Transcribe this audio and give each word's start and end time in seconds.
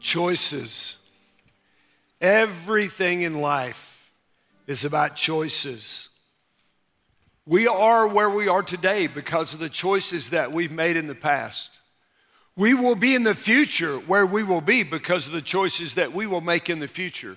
Choices. 0.00 0.96
Everything 2.20 3.22
in 3.22 3.40
life 3.40 4.10
is 4.66 4.84
about 4.84 5.16
choices. 5.16 6.08
We 7.46 7.66
are 7.66 8.06
where 8.06 8.28
we 8.28 8.48
are 8.48 8.62
today 8.62 9.06
because 9.06 9.54
of 9.54 9.60
the 9.60 9.70
choices 9.70 10.30
that 10.30 10.52
we've 10.52 10.70
made 10.70 10.96
in 10.96 11.06
the 11.06 11.14
past. 11.14 11.80
We 12.56 12.74
will 12.74 12.96
be 12.96 13.14
in 13.14 13.22
the 13.22 13.34
future 13.34 13.98
where 13.98 14.26
we 14.26 14.42
will 14.42 14.60
be 14.60 14.82
because 14.82 15.26
of 15.26 15.32
the 15.32 15.40
choices 15.40 15.94
that 15.94 16.12
we 16.12 16.26
will 16.26 16.40
make 16.40 16.68
in 16.68 16.80
the 16.80 16.88
future. 16.88 17.36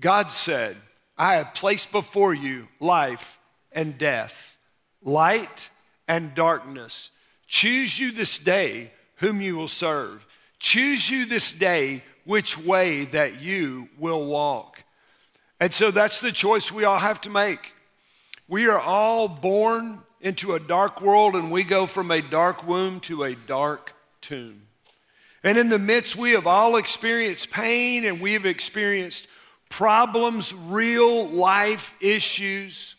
God 0.00 0.32
said, 0.32 0.76
I 1.18 1.34
have 1.34 1.54
placed 1.54 1.92
before 1.92 2.32
you 2.32 2.68
life 2.80 3.38
and 3.72 3.98
death, 3.98 4.56
light 5.02 5.70
and 6.08 6.34
darkness. 6.34 7.10
Choose 7.46 7.98
you 7.98 8.12
this 8.12 8.38
day 8.38 8.92
whom 9.16 9.40
you 9.40 9.56
will 9.56 9.68
serve. 9.68 10.26
Choose 10.64 11.10
you 11.10 11.26
this 11.26 11.52
day 11.52 12.02
which 12.24 12.56
way 12.56 13.04
that 13.04 13.42
you 13.42 13.90
will 13.98 14.24
walk. 14.24 14.82
And 15.60 15.74
so 15.74 15.90
that's 15.90 16.20
the 16.20 16.32
choice 16.32 16.72
we 16.72 16.84
all 16.84 16.98
have 16.98 17.20
to 17.20 17.30
make. 17.30 17.74
We 18.48 18.66
are 18.68 18.80
all 18.80 19.28
born 19.28 19.98
into 20.22 20.54
a 20.54 20.58
dark 20.58 21.02
world 21.02 21.34
and 21.34 21.50
we 21.50 21.64
go 21.64 21.84
from 21.84 22.10
a 22.10 22.22
dark 22.22 22.66
womb 22.66 23.00
to 23.00 23.24
a 23.24 23.34
dark 23.34 23.92
tomb. 24.22 24.62
And 25.42 25.58
in 25.58 25.68
the 25.68 25.78
midst, 25.78 26.16
we 26.16 26.30
have 26.30 26.46
all 26.46 26.76
experienced 26.76 27.50
pain 27.50 28.06
and 28.06 28.18
we 28.18 28.32
have 28.32 28.46
experienced 28.46 29.26
problems, 29.68 30.54
real 30.54 31.28
life 31.28 31.92
issues. 32.00 32.96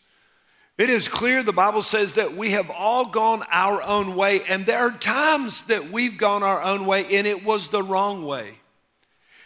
It 0.78 0.90
is 0.90 1.08
clear 1.08 1.42
the 1.42 1.52
Bible 1.52 1.80
says 1.82 2.14
that 2.14 2.36
we 2.36 2.50
have 2.50 2.70
all 2.70 3.06
gone 3.06 3.42
our 3.50 3.82
own 3.82 4.14
way, 4.14 4.42
and 4.42 4.66
there 4.66 4.80
are 4.80 4.90
times 4.90 5.62
that 5.64 5.90
we've 5.90 6.18
gone 6.18 6.42
our 6.42 6.62
own 6.62 6.84
way 6.84 7.16
and 7.16 7.26
it 7.26 7.44
was 7.44 7.68
the 7.68 7.82
wrong 7.82 8.24
way. 8.24 8.58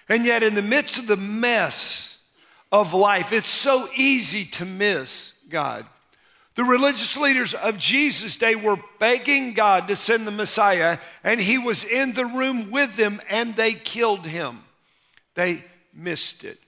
And 0.08 0.24
yet, 0.24 0.42
in 0.42 0.56
the 0.56 0.62
midst 0.62 0.98
of 0.98 1.06
the 1.06 1.16
mess 1.16 2.18
of 2.72 2.92
life, 2.92 3.32
it's 3.32 3.48
so 3.48 3.88
easy 3.94 4.44
to 4.44 4.64
miss 4.64 5.34
God. 5.48 5.86
The 6.56 6.64
religious 6.64 7.16
leaders 7.16 7.54
of 7.54 7.78
Jesus' 7.78 8.36
day 8.36 8.54
were 8.54 8.76
begging 8.98 9.54
God 9.54 9.88
to 9.88 9.96
send 9.96 10.26
the 10.26 10.32
Messiah, 10.32 10.98
and 11.22 11.40
he 11.40 11.58
was 11.58 11.84
in 11.84 12.12
the 12.12 12.26
room 12.26 12.70
with 12.70 12.96
them, 12.96 13.20
and 13.30 13.54
they 13.54 13.72
killed 13.72 14.26
him. 14.26 14.64
They 15.34 15.64
missed 15.94 16.44
it. 16.44 16.59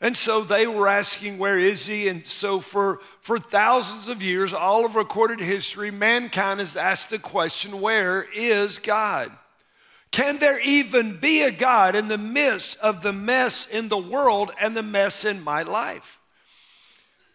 And 0.00 0.16
so 0.16 0.42
they 0.42 0.66
were 0.66 0.88
asking, 0.88 1.38
Where 1.38 1.58
is 1.58 1.86
he? 1.86 2.08
And 2.08 2.26
so, 2.26 2.60
for, 2.60 3.00
for 3.20 3.38
thousands 3.38 4.08
of 4.08 4.22
years, 4.22 4.52
all 4.52 4.84
of 4.84 4.94
recorded 4.94 5.40
history, 5.40 5.90
mankind 5.90 6.60
has 6.60 6.76
asked 6.76 7.10
the 7.10 7.18
question, 7.18 7.80
Where 7.80 8.26
is 8.34 8.78
God? 8.78 9.32
Can 10.10 10.38
there 10.38 10.60
even 10.60 11.18
be 11.18 11.42
a 11.42 11.50
God 11.50 11.94
in 11.94 12.08
the 12.08 12.18
midst 12.18 12.78
of 12.78 13.02
the 13.02 13.12
mess 13.12 13.66
in 13.66 13.88
the 13.88 13.98
world 13.98 14.50
and 14.60 14.76
the 14.76 14.82
mess 14.82 15.24
in 15.24 15.42
my 15.42 15.62
life? 15.62 16.20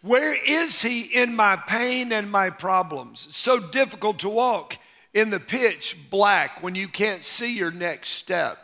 Where 0.02 0.34
is 0.34 0.82
he 0.82 1.02
in 1.02 1.36
my 1.36 1.56
pain 1.56 2.12
and 2.12 2.32
my 2.32 2.50
problems? 2.50 3.26
It's 3.28 3.38
so 3.38 3.60
difficult 3.60 4.20
to 4.20 4.30
walk 4.30 4.78
in 5.14 5.30
the 5.30 5.40
pitch 5.40 5.96
black 6.10 6.64
when 6.64 6.74
you 6.74 6.88
can't 6.88 7.24
see 7.24 7.56
your 7.56 7.72
next 7.72 8.10
step. 8.10 8.58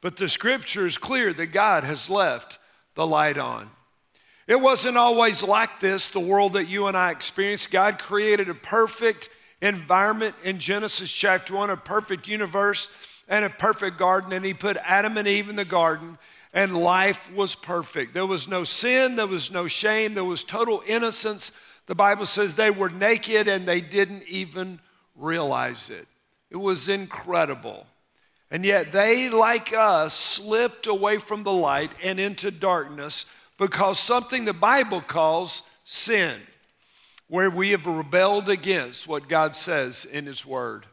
But 0.00 0.16
the 0.16 0.28
scripture 0.28 0.86
is 0.86 0.96
clear 0.96 1.32
that 1.34 1.48
God 1.48 1.84
has 1.84 2.08
left 2.08 2.58
the 2.94 3.06
light 3.06 3.38
on. 3.38 3.70
It 4.46 4.60
wasn't 4.60 4.96
always 4.96 5.42
like 5.42 5.80
this, 5.80 6.08
the 6.08 6.20
world 6.20 6.54
that 6.54 6.68
you 6.68 6.86
and 6.86 6.96
I 6.96 7.10
experienced. 7.10 7.70
God 7.70 7.98
created 7.98 8.48
a 8.48 8.54
perfect 8.54 9.30
environment 9.60 10.34
in 10.42 10.58
Genesis 10.58 11.10
chapter 11.10 11.54
1, 11.54 11.70
a 11.70 11.76
perfect 11.76 12.26
universe 12.26 12.88
and 13.28 13.44
a 13.44 13.50
perfect 13.50 13.98
garden, 13.98 14.32
and 14.32 14.44
He 14.44 14.52
put 14.52 14.76
Adam 14.78 15.16
and 15.16 15.28
Eve 15.28 15.48
in 15.48 15.56
the 15.56 15.64
garden, 15.64 16.18
and 16.52 16.76
life 16.76 17.32
was 17.32 17.54
perfect. 17.54 18.14
There 18.14 18.26
was 18.26 18.48
no 18.48 18.64
sin, 18.64 19.16
there 19.16 19.26
was 19.26 19.50
no 19.50 19.68
shame, 19.68 20.14
there 20.14 20.24
was 20.24 20.44
total 20.44 20.82
innocence. 20.86 21.52
The 21.86 21.94
Bible 21.94 22.26
says 22.26 22.54
they 22.54 22.70
were 22.70 22.90
naked 22.90 23.48
and 23.48 23.66
they 23.66 23.80
didn't 23.80 24.24
even 24.28 24.80
realize 25.16 25.88
it. 25.88 26.06
It 26.50 26.56
was 26.56 26.88
incredible. 26.88 27.86
And 28.52 28.66
yet 28.66 28.92
they, 28.92 29.30
like 29.30 29.72
us, 29.72 30.14
slipped 30.14 30.86
away 30.86 31.16
from 31.16 31.42
the 31.42 31.52
light 31.52 31.90
and 32.04 32.20
into 32.20 32.50
darkness 32.50 33.24
because 33.58 33.98
something 33.98 34.44
the 34.44 34.52
Bible 34.52 35.00
calls 35.00 35.62
sin, 35.84 36.38
where 37.28 37.48
we 37.48 37.70
have 37.70 37.86
rebelled 37.86 38.50
against 38.50 39.08
what 39.08 39.26
God 39.26 39.56
says 39.56 40.04
in 40.04 40.26
His 40.26 40.44
Word. 40.44 40.84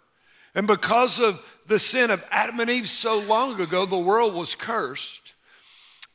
And 0.56 0.68
because 0.68 1.20
of 1.20 1.42
the 1.68 1.80
sin 1.80 2.12
of 2.12 2.24
Adam 2.32 2.62
and 2.62 2.70
Eve 2.70 2.88
so 2.88 3.20
long 3.20 3.60
ago, 3.60 3.86
the 3.86 3.98
world 3.98 4.34
was 4.34 4.56
cursed. 4.56 5.34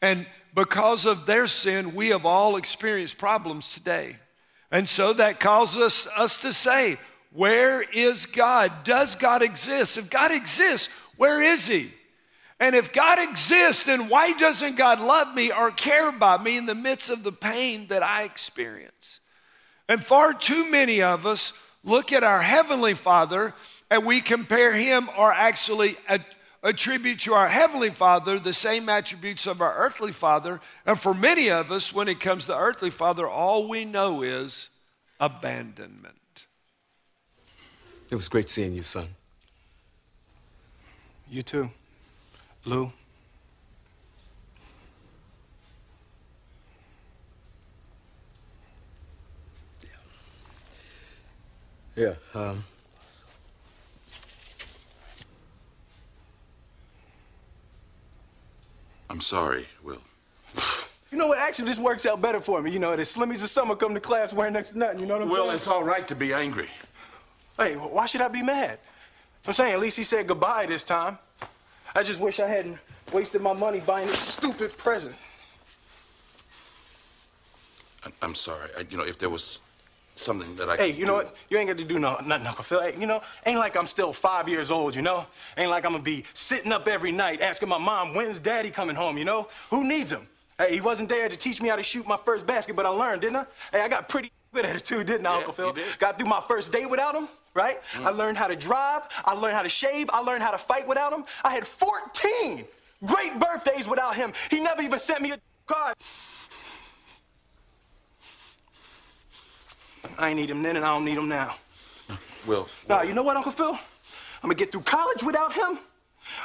And 0.00 0.26
because 0.55 1.05
of 1.05 1.26
their 1.26 1.47
sin, 1.47 1.94
we 1.94 2.09
have 2.09 2.25
all 2.25 2.56
experienced 2.56 3.19
problems 3.19 3.75
today. 3.75 4.16
And 4.71 4.88
so 4.88 5.12
that 5.12 5.41
causes 5.41 5.78
us, 5.78 6.06
us 6.16 6.38
to 6.38 6.55
say, 6.55 6.97
Where 7.32 7.82
is 7.82 8.25
God? 8.25 8.72
Does 8.82 9.15
God 9.15 9.43
exist? 9.43 9.99
If 9.99 10.09
God 10.09 10.32
exists, 10.32 10.88
where 11.16 11.42
is 11.42 11.66
He? 11.66 11.92
And 12.60 12.75
if 12.75 12.92
God 12.92 13.19
exists, 13.19 13.84
then 13.84 14.08
why 14.08 14.32
doesn't 14.34 14.76
God 14.76 15.00
love 15.00 15.34
me 15.34 15.52
or 15.52 15.70
care 15.70 16.08
about 16.08 16.42
me 16.42 16.56
in 16.56 16.66
the 16.66 16.75
midst 16.75 17.10
of 17.10 17.22
the 17.22 17.32
pain 17.32 17.88
that 17.88 18.02
I 18.02 18.25
experience? 18.25 19.20
And 19.88 20.02
far 20.02 20.32
too 20.32 20.70
many 20.70 21.02
of 21.02 21.26
us 21.26 21.52
look 21.82 22.12
at 22.12 22.25
our 22.25 22.41
Heavenly 22.41 22.94
Father 22.94 23.54
and 23.91 24.06
we 24.06 24.20
compare 24.20 24.75
Him 24.75 25.08
or 25.19 25.32
actually 25.32 25.97
attribute 26.62 27.20
to 27.20 27.34
our 27.34 27.48
Heavenly 27.48 27.91
Father 27.91 28.38
the 28.38 28.54
same 28.54 28.88
attributes 28.88 29.46
of 29.46 29.60
our 29.60 29.75
earthly 29.76 30.12
Father. 30.12 30.60
And 30.86 30.98
for 30.98 31.12
many 31.12 31.50
of 31.50 31.70
us, 31.70 31.92
when 31.92 32.08
it 32.08 32.20
comes 32.20 32.46
to 32.46 32.56
earthly 32.56 32.91
Father, 32.91 33.28
all 33.28 33.69
we 33.69 33.84
know 33.84 34.22
is 34.22 34.70
abandonment. 35.20 36.46
It 38.10 38.14
was 38.14 38.28
great 38.28 38.48
seeing 38.48 38.75
you, 38.75 38.82
son. 38.82 39.08
You 41.28 41.42
too, 41.42 41.70
Lou. 42.64 42.92
Yeah. 51.96 52.14
Yeah. 52.34 52.40
Um, 52.40 52.64
I'm 59.10 59.20
sorry, 59.20 59.66
Will. 59.82 59.98
You 61.10 61.18
know 61.18 61.28
what? 61.28 61.38
Actually, 61.38 61.66
this 61.68 61.78
works 61.78 62.06
out 62.06 62.20
better 62.20 62.40
for 62.40 62.60
me. 62.60 62.72
You 62.72 62.80
know, 62.80 62.96
the 62.96 63.02
Slimmies 63.02 63.42
of 63.44 63.48
summer 63.48 63.76
come 63.76 63.94
to 63.94 64.00
class 64.00 64.32
wearing 64.32 64.52
next 64.52 64.70
to 64.70 64.78
nothing. 64.78 64.98
You 64.98 65.06
know 65.06 65.14
what 65.14 65.22
I'm 65.22 65.28
Will, 65.28 65.36
saying? 65.36 65.46
Well, 65.46 65.54
it's 65.56 65.68
all 65.68 65.84
right 65.84 66.06
to 66.08 66.14
be 66.16 66.32
angry. 66.32 66.68
Hey, 67.56 67.74
why 67.76 68.06
should 68.06 68.20
I 68.20 68.28
be 68.28 68.42
mad? 68.42 68.78
I'm 69.47 69.53
saying 69.53 69.75
at 69.75 69.81
least 69.81 69.97
he 69.97 70.05
said 70.05 70.27
goodbye 70.27 70.66
this 70.66 70.84
time. 70.84 71.19
I 71.94 72.03
just 72.03 72.19
wish 72.19 72.41
I 72.41 72.49
hadn't 72.49 72.78
wasted 73.12 73.43
my 73.43 73.53
money 73.53 73.81
buying 73.81 74.06
this 74.06 74.19
stupid 74.19 74.77
present. 74.77 75.15
I'm, 78.21 78.34
sorry. 78.34 78.69
I, 78.77 78.84
you 78.91 78.99
know, 78.99 79.05
if 79.05 79.19
there 79.19 79.31
was 79.31 79.60
something 80.15 80.56
that 80.56 80.69
I 80.69 80.77
Hey, 80.77 80.91
you 80.93 81.06
know 81.06 81.21
do- 81.21 81.27
what? 81.27 81.37
You 81.49 81.59
ain't 81.59 81.69
got 81.69 81.78
to 81.78 81.84
do 81.84 81.99
no, 81.99 82.19
nothing, 82.25 82.47
Uncle 82.47 82.65
Phil. 82.65 82.81
Hey, 82.82 82.97
you 82.99 83.06
know, 83.06 83.22
ain't 83.47 83.59
like 83.59 83.77
I'm 83.77 83.87
still 83.87 84.12
five 84.12 84.49
years 84.49 84.71
old, 84.71 84.94
you 84.94 85.03
know? 85.03 85.27
Ain't 85.56 85.71
like 85.71 85.84
I'm 85.87 85.93
gonna 85.93 86.03
be 86.03 86.25
sitting 86.34 86.71
up 86.72 86.87
every 86.87 87.12
night 87.12 87.41
asking 87.41 87.69
my 87.69 87.78
mom, 87.78 88.15
when's 88.15 88.38
daddy 88.38 88.71
coming 88.71 88.97
home, 88.97 89.16
you 89.16 89.25
know? 89.25 89.49
Who 89.71 89.84
needs 89.84 90.12
him? 90.12 90.26
Hey, 90.59 90.75
he 90.75 90.81
wasn't 90.81 91.09
there 91.09 91.28
to 91.28 91.37
teach 91.37 91.61
me 91.62 91.69
how 91.69 91.76
to 91.76 91.82
shoot 91.82 92.06
my 92.06 92.19
first 92.19 92.47
basket, 92.47 92.76
but 92.76 92.84
I 92.87 92.91
learned, 92.91 93.22
didn't 93.22 93.37
I? 93.37 93.47
Hey, 93.72 93.81
I 93.81 93.88
got 93.88 94.09
pretty 94.09 94.31
good 94.53 94.65
at 94.66 94.76
it 94.76 94.84
too, 94.84 95.03
didn't 95.03 95.26
I, 95.26 95.32
Yeah, 95.32 95.38
Uncle 95.38 95.53
Phil? 95.53 95.76
Got 95.99 96.19
through 96.19 96.28
my 96.28 96.43
first 96.47 96.72
day 96.72 96.84
without 96.87 97.15
him, 97.15 97.28
right? 97.54 97.82
Mm. 97.92 98.06
I 98.06 98.10
learned 98.10 98.37
how 98.37 98.48
to 98.48 98.56
drive, 98.56 99.03
I 99.25 99.32
learned 99.34 99.54
how 99.54 99.62
to 99.62 99.69
shave, 99.69 100.10
I 100.12 100.20
learned 100.20 100.42
how 100.42 100.50
to 100.50 100.59
fight 100.59 100.87
without 100.87 101.12
him. 101.12 101.25
I 101.43 101.50
had 101.50 101.67
14 101.67 102.64
great 103.05 103.38
birthdays 103.38 103.87
without 103.87 104.17
him. 104.17 104.32
He 104.50 104.61
never 104.61 104.82
even 104.82 104.99
sent 104.99 105.20
me 105.20 105.32
a 105.32 105.38
card. 105.67 105.94
I 110.19 110.28
ain't 110.28 110.38
need 110.38 110.50
him 110.50 110.62
then 110.62 110.76
and 110.76 110.84
I 110.84 110.88
don't 110.88 111.05
need 111.05 111.17
him 111.17 111.28
now. 111.28 111.56
Will. 112.46 112.69
Now, 112.88 113.02
you 113.02 113.14
know 113.14 113.23
what, 113.23 113.37
Uncle 113.37 113.52
Phil? 113.52 113.73
I'm 113.73 113.78
gonna 114.43 114.55
get 114.55 114.70
through 114.70 114.82
college 114.82 115.23
without 115.23 115.52
him. 115.52 115.78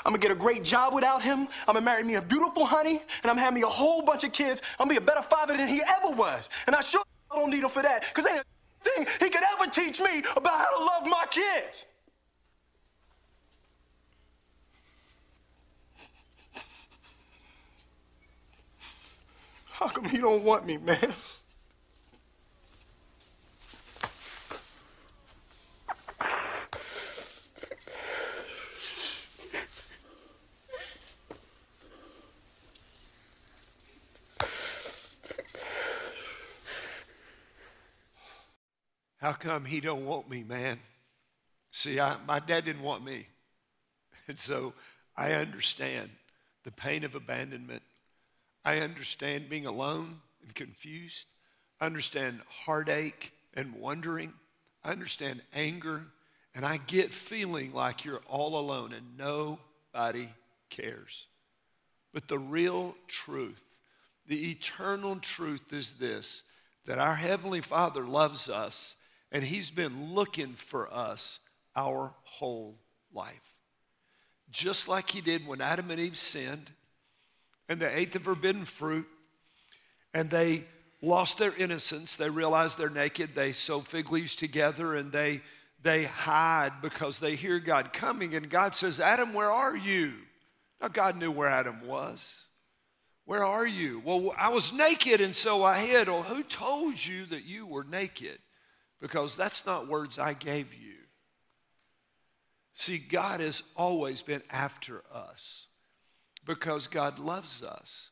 I'm 0.06 0.12
gonna 0.12 0.20
get 0.20 0.32
a 0.32 0.36
great 0.36 0.64
job 0.64 0.94
without 0.94 1.22
him. 1.22 1.48
I'm 1.68 1.74
gonna 1.74 1.82
marry 1.82 2.04
me 2.04 2.16
a 2.16 2.22
beautiful 2.22 2.66
honey, 2.66 3.02
and 3.22 3.30
I'm 3.30 3.38
having 3.38 3.56
me 3.56 3.64
a 3.64 3.70
whole 3.70 4.02
bunch 4.02 4.24
of 4.24 4.32
kids. 4.32 4.62
I'm 4.80 4.88
gonna 4.88 5.00
be 5.00 5.04
a 5.04 5.06
better 5.06 5.22
father 5.22 5.58
than 5.58 5.68
he 5.68 5.82
ever 5.82 6.16
was. 6.16 6.50
And 6.68 6.76
I 6.76 6.82
sure 6.82 7.04
don't 7.32 7.50
need 7.50 7.64
him 7.64 7.70
for 7.70 7.82
that, 7.82 8.06
because 8.08 8.26
ain't 8.26 8.40
a 8.40 8.44
thing 8.82 9.06
he 9.20 9.30
could 9.30 9.44
ever 9.54 9.70
teach 9.70 10.00
me 10.00 10.24
about 10.36 10.60
how 10.60 10.78
to 10.78 10.84
love 10.84 11.06
my 11.06 11.26
kids. 11.30 11.86
How 19.72 19.88
come 19.88 20.06
he 20.06 20.18
don't 20.18 20.44
want 20.44 20.66
me, 20.66 20.78
man? 20.78 21.14
Come 39.40 39.66
he 39.66 39.80
don't 39.80 40.06
want 40.06 40.30
me, 40.30 40.44
man? 40.44 40.80
See, 41.72 42.00
I, 42.00 42.18
my 42.28 42.40
dad 42.40 42.66
didn't 42.66 42.84
want 42.84 43.04
me. 43.04 43.28
And 44.28 44.38
so 44.38 44.74
I 45.18 45.32
understand 45.32 46.12
the 46.64 46.72
pain 46.72 47.04
of 47.04 47.16
abandonment. 47.16 47.82
I 48.64 48.78
understand 48.78 49.50
being 49.50 49.66
alone 49.66 50.22
and 50.44 50.54
confused. 50.54 51.26
I 51.82 51.88
understand 51.88 52.42
heartache 52.48 53.34
and 53.56 53.74
wondering. 53.74 54.34
I 54.84 54.92
understand 54.92 55.42
anger. 55.52 56.04
And 56.54 56.64
I 56.64 56.78
get 56.78 57.12
feeling 57.12 57.74
like 57.74 58.06
you're 58.06 58.22
all 58.28 58.60
alone 58.60 58.94
and 58.94 59.18
nobody 59.18 60.30
cares. 60.70 61.26
But 62.14 62.28
the 62.28 62.40
real 62.40 62.96
truth, 63.08 63.64
the 64.28 64.52
eternal 64.52 65.16
truth 65.16 65.74
is 65.74 65.94
this 65.94 66.44
that 66.86 66.98
our 66.98 67.16
Heavenly 67.16 67.62
Father 67.62 68.06
loves 68.06 68.50
us 68.50 68.96
and 69.32 69.44
He's 69.44 69.72
been 69.72 70.14
looking 70.14 70.54
for 70.54 70.92
us 70.94 71.40
our 71.76 72.14
whole 72.24 72.78
life. 73.14 73.56
Just 74.52 74.88
like 74.88 75.12
He 75.12 75.22
did 75.22 75.46
when 75.48 75.62
Adam 75.62 75.92
and 75.92 76.00
Eve 76.00 76.18
sinned 76.18 76.72
and 77.68 77.80
they 77.80 77.94
ate 77.94 78.12
the 78.12 78.20
forbidden 78.20 78.66
fruit 78.66 79.08
and 80.14 80.30
they 80.30 80.66
lost 81.02 81.38
their 81.38 81.54
innocence. 81.54 82.16
They 82.16 82.30
realized 82.30 82.78
they're 82.78 82.90
naked. 82.90 83.36
They 83.36 83.54
sew 83.54 83.82
fig 83.82 84.12
leaves 84.12 84.36
together 84.36 84.96
and 84.96 85.12
they, 85.12 85.42
they 85.82 86.06
hide 86.06 86.82
because 86.82 87.20
they 87.20 87.36
hear 87.36 87.60
God 87.60 87.94
coming. 87.94 88.36
And 88.36 88.50
God 88.50 88.76
says, 88.76 89.00
Adam, 89.00 89.34
where 89.34 89.52
are 89.52 89.76
you? 89.76 90.14
Now, 90.82 90.88
God 90.88 91.18
knew 91.18 91.32
where 91.32 91.50
Adam 91.50 91.86
was. 91.86 92.46
Where 93.26 93.44
are 93.44 93.68
you? 93.68 94.02
Well, 94.04 94.34
I 94.38 94.50
was 94.50 94.74
naked 94.74 95.22
and 95.22 95.36
so 95.36 95.64
I 95.64 95.80
hid. 95.80 96.08
Well, 96.08 96.24
who 96.24 96.42
told 96.42 97.06
you 97.06 97.28
that 97.28 97.46
you 97.46 97.68
were 97.68 97.84
naked? 97.84 98.40
Because 99.02 99.36
that's 99.36 99.66
not 99.66 99.88
words 99.88 100.20
I 100.20 100.34
gave 100.34 100.74
you. 100.74 100.96
See, 102.74 102.98
God 102.98 103.40
has 103.40 103.64
always 103.76 104.22
been 104.22 104.42
after 104.50 105.04
us 105.14 105.68
because 106.46 106.88
God 106.88 107.20
loves 107.20 107.62
us. 107.62 108.10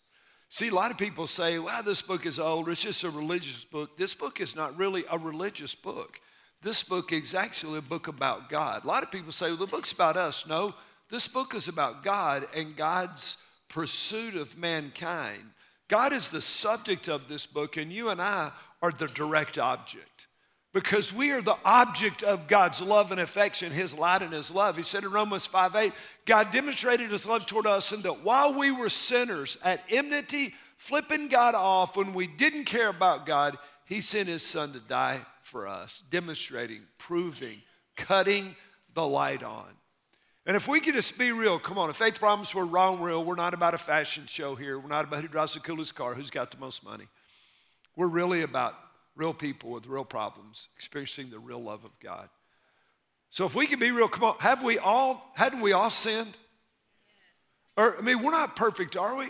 See, 0.49 0.69
a 0.69 0.73
lot 0.73 0.91
of 0.91 0.97
people 0.97 1.27
say, 1.27 1.59
well, 1.59 1.83
this 1.83 2.01
book 2.01 2.25
is 2.25 2.39
old, 2.39 2.69
it's 2.69 2.81
just 2.81 3.03
a 3.03 3.09
religious 3.09 3.63
book. 3.63 3.97
This 3.97 4.13
book 4.13 4.39
is 4.39 4.55
not 4.55 4.77
really 4.77 5.03
a 5.09 5.17
religious 5.17 5.75
book. 5.75 6.19
This 6.61 6.83
book 6.83 7.11
is 7.11 7.33
actually 7.33 7.79
a 7.79 7.81
book 7.81 8.07
about 8.07 8.49
God. 8.49 8.83
A 8.83 8.87
lot 8.87 9.03
of 9.03 9.11
people 9.11 9.31
say, 9.31 9.47
well, 9.47 9.57
the 9.57 9.67
book's 9.67 9.91
about 9.91 10.17
us. 10.17 10.45
No, 10.47 10.73
this 11.09 11.27
book 11.27 11.53
is 11.53 11.67
about 11.67 12.03
God 12.03 12.45
and 12.55 12.75
God's 12.75 13.37
pursuit 13.69 14.35
of 14.35 14.57
mankind. 14.57 15.43
God 15.87 16.11
is 16.11 16.29
the 16.29 16.41
subject 16.41 17.07
of 17.07 17.29
this 17.29 17.45
book, 17.45 17.77
and 17.77 17.91
you 17.91 18.09
and 18.09 18.21
I 18.21 18.51
are 18.81 18.91
the 18.91 19.07
direct 19.07 19.57
object 19.57 20.26
because 20.81 21.11
we 21.11 21.31
are 21.31 21.41
the 21.41 21.57
object 21.65 22.21
of 22.21 22.47
God's 22.47 22.83
love 22.83 23.09
and 23.09 23.19
affection, 23.19 23.71
His 23.71 23.95
light 23.95 24.21
and 24.21 24.31
His 24.31 24.51
love. 24.51 24.77
He 24.77 24.83
said 24.83 25.03
in 25.03 25.09
Romans 25.09 25.43
5 25.47 25.75
8, 25.75 25.93
God 26.27 26.51
demonstrated 26.51 27.09
His 27.09 27.25
love 27.25 27.47
toward 27.47 27.65
us 27.65 27.91
in 27.91 28.03
that 28.03 28.23
while 28.23 28.53
we 28.53 28.69
were 28.69 28.87
sinners 28.87 29.57
at 29.63 29.83
enmity, 29.89 30.53
flipping 30.77 31.29
God 31.29 31.55
off, 31.55 31.97
when 31.97 32.13
we 32.13 32.27
didn't 32.27 32.65
care 32.65 32.89
about 32.89 33.25
God, 33.25 33.57
He 33.85 34.01
sent 34.01 34.29
His 34.29 34.43
Son 34.43 34.71
to 34.73 34.79
die 34.79 35.21
for 35.41 35.67
us, 35.67 36.03
demonstrating, 36.11 36.83
proving, 36.99 37.63
cutting 37.95 38.55
the 38.93 39.07
light 39.07 39.41
on. 39.41 39.65
And 40.45 40.55
if 40.55 40.67
we 40.67 40.79
could 40.79 40.93
just 40.93 41.17
be 41.17 41.31
real, 41.31 41.57
come 41.57 41.79
on, 41.79 41.89
if 41.89 41.95
faith 41.95 42.19
promise 42.19 42.53
we're 42.53 42.65
wrong 42.65 43.01
real, 43.01 43.23
we're 43.23 43.33
not 43.33 43.55
about 43.55 43.73
a 43.73 43.79
fashion 43.79 44.25
show 44.27 44.53
here. 44.53 44.77
We're 44.77 44.89
not 44.89 45.05
about 45.05 45.23
who 45.23 45.27
drives 45.27 45.55
the 45.55 45.59
coolest 45.59 45.95
car, 45.95 46.13
who's 46.13 46.29
got 46.29 46.51
the 46.51 46.57
most 46.57 46.83
money. 46.83 47.07
We're 47.95 48.05
really 48.05 48.43
about 48.43 48.75
real 49.17 49.33
people 49.33 49.71
with 49.71 49.87
real 49.87 50.05
problems, 50.05 50.69
experiencing 50.75 51.29
the 51.29 51.39
real 51.39 51.61
love 51.61 51.83
of 51.83 51.91
God. 51.99 52.29
So 53.29 53.45
if 53.45 53.55
we 53.55 53.67
can 53.67 53.79
be 53.79 53.91
real, 53.91 54.07
come 54.07 54.23
on, 54.23 54.35
have 54.39 54.63
we 54.63 54.77
all, 54.77 55.31
hadn't 55.35 55.59
we 55.61 55.73
all 55.73 55.89
sinned? 55.89 56.37
Or, 57.75 57.97
I 57.97 58.01
mean, 58.01 58.23
we're 58.23 58.31
not 58.31 58.55
perfect, 58.55 58.95
are 58.95 59.17
we? 59.17 59.29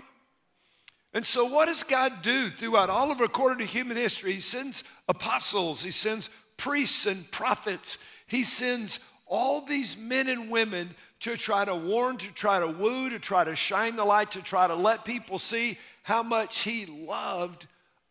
And 1.14 1.26
so, 1.26 1.46
what 1.46 1.66
does 1.66 1.84
God 1.84 2.22
do 2.22 2.50
throughout 2.50 2.90
all 2.90 3.12
of 3.12 3.20
recorded 3.20 3.68
human 3.70 3.98
history? 3.98 4.34
He 4.34 4.40
sends 4.40 4.84
apostles, 5.08 5.82
He 5.82 5.90
sends 5.90 6.30
priests 6.58 7.06
and 7.08 7.30
prophets, 7.32 7.98
He 8.28 8.44
sends 8.44 9.00
all 9.26 9.62
these 9.62 9.98
men 9.98 10.28
and 10.28 10.52
women 10.52 10.94
to 11.22 11.36
try 11.36 11.66
to 11.66 11.76
warn, 11.76 12.18
to 12.18 12.32
try 12.34 12.60
to 12.60 12.68
woo, 12.68 13.10
to 13.10 13.20
try 13.20 13.44
to 13.44 13.56
shine 13.56 13.96
the 13.96 14.06
light, 14.06 14.32
to 14.32 14.42
try 14.42 14.68
to 14.68 14.76
let 14.76 15.06
people 15.06 15.40
see 15.40 15.80
how 16.04 16.22
much 16.22 16.60
He 16.60 16.86
loved 16.86 17.68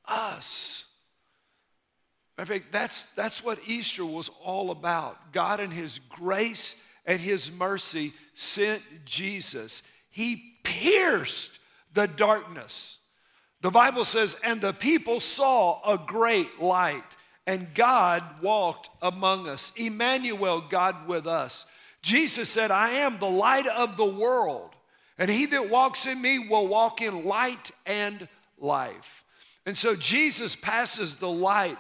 us. 0.06 0.85
In 2.38 2.44
fact, 2.44 2.70
that's, 2.70 3.04
that's 3.16 3.42
what 3.42 3.58
Easter 3.66 4.04
was 4.04 4.30
all 4.42 4.70
about. 4.70 5.32
God, 5.32 5.60
in 5.60 5.70
His 5.70 6.00
grace 6.08 6.76
and 7.06 7.20
His 7.20 7.50
mercy, 7.50 8.12
sent 8.34 8.82
Jesus. 9.04 9.82
He 10.10 10.54
pierced 10.62 11.58
the 11.94 12.06
darkness. 12.06 12.98
The 13.62 13.70
Bible 13.70 14.04
says, 14.04 14.36
and 14.44 14.60
the 14.60 14.74
people 14.74 15.18
saw 15.20 15.80
a 15.90 15.98
great 15.98 16.60
light 16.60 17.16
and 17.46 17.72
God 17.74 18.22
walked 18.42 18.90
among 19.00 19.48
us. 19.48 19.72
Emmanuel, 19.76 20.60
God 20.60 21.06
with 21.06 21.26
us. 21.26 21.64
Jesus 22.02 22.48
said, 22.48 22.70
I 22.70 22.90
am 22.90 23.18
the 23.18 23.30
light 23.30 23.66
of 23.66 23.96
the 23.96 24.04
world, 24.04 24.70
and 25.18 25.30
he 25.30 25.46
that 25.46 25.70
walks 25.70 26.06
in 26.06 26.20
me 26.20 26.38
will 26.38 26.66
walk 26.66 27.00
in 27.00 27.24
light 27.24 27.70
and 27.84 28.28
life. 28.58 29.24
And 29.64 29.76
so 29.76 29.96
Jesus 29.96 30.54
passes 30.54 31.16
the 31.16 31.30
light 31.30 31.78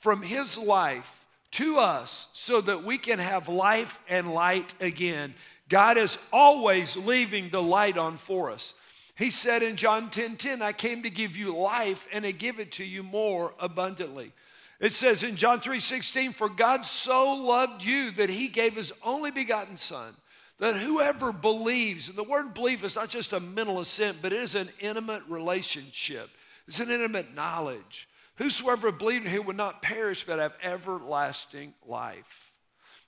from 0.00 0.22
his 0.22 0.58
life 0.58 1.24
to 1.52 1.78
us 1.78 2.28
so 2.32 2.60
that 2.60 2.84
we 2.84 2.98
can 2.98 3.18
have 3.18 3.48
life 3.48 4.00
and 4.08 4.32
light 4.32 4.74
again. 4.80 5.34
God 5.68 5.96
is 5.96 6.18
always 6.32 6.96
leaving 6.96 7.50
the 7.50 7.62
light 7.62 7.96
on 7.96 8.18
for 8.18 8.50
us. 8.50 8.74
He 9.14 9.30
said 9.30 9.62
in 9.62 9.76
John 9.76 10.10
10 10.10 10.36
10, 10.36 10.62
I 10.62 10.72
came 10.72 11.02
to 11.02 11.10
give 11.10 11.36
you 11.36 11.56
life 11.56 12.08
and 12.12 12.24
to 12.24 12.32
give 12.32 12.58
it 12.58 12.72
to 12.72 12.84
you 12.84 13.02
more 13.02 13.52
abundantly. 13.58 14.32
It 14.80 14.94
says 14.94 15.22
in 15.22 15.36
John 15.36 15.60
3:16, 15.60 16.32
"For 16.32 16.48
God 16.48 16.86
so 16.86 17.34
loved 17.34 17.84
you 17.84 18.10
that 18.12 18.30
he 18.30 18.48
gave 18.48 18.76
his 18.76 18.92
only 19.02 19.30
begotten 19.30 19.76
son, 19.76 20.16
that 20.58 20.78
whoever 20.78 21.32
believes, 21.32 22.08
and 22.08 22.16
the 22.16 22.24
word 22.24 22.54
believe 22.54 22.82
is 22.82 22.96
not 22.96 23.10
just 23.10 23.34
a 23.34 23.40
mental 23.40 23.78
assent, 23.80 24.22
but 24.22 24.32
it 24.32 24.40
is 24.40 24.54
an 24.54 24.70
intimate 24.78 25.22
relationship. 25.28 26.30
It's 26.66 26.80
an 26.80 26.90
intimate 26.90 27.34
knowledge. 27.34 28.08
Whosoever 28.40 28.90
believed 28.90 29.26
in 29.26 29.30
him 29.30 29.46
would 29.46 29.56
not 29.56 29.82
perish 29.82 30.24
but 30.24 30.38
have 30.38 30.56
everlasting 30.62 31.74
life. 31.86 32.52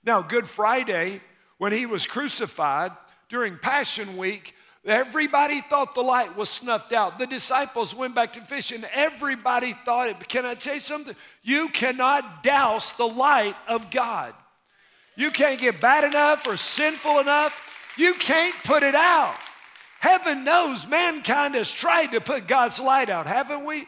Now, 0.05 0.21
Good 0.21 0.47
Friday, 0.47 1.21
when 1.57 1.73
he 1.73 1.87
was 1.87 2.05
crucified 2.05 2.91
during 3.29 3.57
Passion 3.57 4.15
Week, 4.15 4.55
Everybody 4.85 5.61
thought 5.61 5.95
the 5.95 6.01
light 6.01 6.35
was 6.35 6.49
snuffed 6.49 6.91
out. 6.91 7.17
The 7.17 7.25
disciples 7.25 7.95
went 7.95 8.15
back 8.15 8.33
to 8.33 8.41
fishing. 8.41 8.83
Everybody 8.93 9.77
thought 9.85 10.09
it. 10.09 10.27
Can 10.27 10.45
I 10.45 10.55
tell 10.55 10.73
you 10.73 10.81
something? 10.81 11.15
You 11.41 11.69
cannot 11.69 12.43
douse 12.43 12.91
the 12.91 13.07
light 13.07 13.55
of 13.69 13.89
God. 13.89 14.33
You 15.15 15.31
can't 15.31 15.57
get 15.57 15.79
bad 15.79 16.03
enough 16.03 16.45
or 16.45 16.57
sinful 16.57 17.19
enough. 17.19 17.57
You 17.95 18.13
can't 18.15 18.55
put 18.65 18.83
it 18.83 18.93
out. 18.93 19.37
Heaven 20.01 20.43
knows 20.43 20.85
mankind 20.85 21.55
has 21.55 21.71
tried 21.71 22.07
to 22.07 22.19
put 22.19 22.45
God's 22.45 22.77
light 22.77 23.09
out, 23.09 23.25
haven't 23.25 23.63
we? 23.63 23.87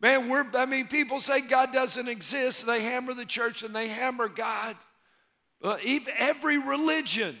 Man, 0.00 0.28
we're, 0.28 0.46
I 0.54 0.64
mean, 0.66 0.86
people 0.86 1.20
say 1.20 1.40
God 1.40 1.72
doesn't 1.72 2.08
exist. 2.08 2.66
They 2.66 2.82
hammer 2.82 3.14
the 3.14 3.24
church 3.24 3.62
and 3.62 3.74
they 3.74 3.88
hammer 3.88 4.28
God. 4.28 4.76
Uh, 5.62 5.76
every 6.18 6.58
religion 6.58 7.36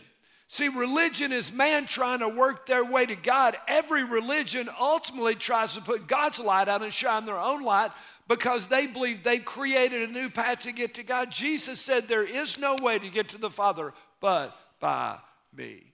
See, 0.50 0.68
religion 0.68 1.30
is 1.30 1.52
man 1.52 1.86
trying 1.86 2.20
to 2.20 2.28
work 2.28 2.64
their 2.64 2.82
way 2.82 3.04
to 3.04 3.14
God. 3.14 3.58
Every 3.68 4.02
religion 4.02 4.70
ultimately 4.80 5.34
tries 5.34 5.74
to 5.74 5.82
put 5.82 6.08
God's 6.08 6.38
light 6.38 6.70
out 6.70 6.82
and 6.82 6.92
shine 6.92 7.26
their 7.26 7.38
own 7.38 7.62
light 7.62 7.90
because 8.26 8.66
they 8.66 8.86
believe 8.86 9.22
they've 9.22 9.44
created 9.44 10.08
a 10.08 10.12
new 10.12 10.30
path 10.30 10.60
to 10.60 10.72
get 10.72 10.94
to 10.94 11.02
God. 11.02 11.30
Jesus 11.30 11.78
said, 11.78 12.08
There 12.08 12.24
is 12.24 12.58
no 12.58 12.76
way 12.80 12.98
to 12.98 13.10
get 13.10 13.28
to 13.30 13.38
the 13.38 13.50
Father 13.50 13.92
but 14.20 14.56
by 14.80 15.18
me. 15.54 15.92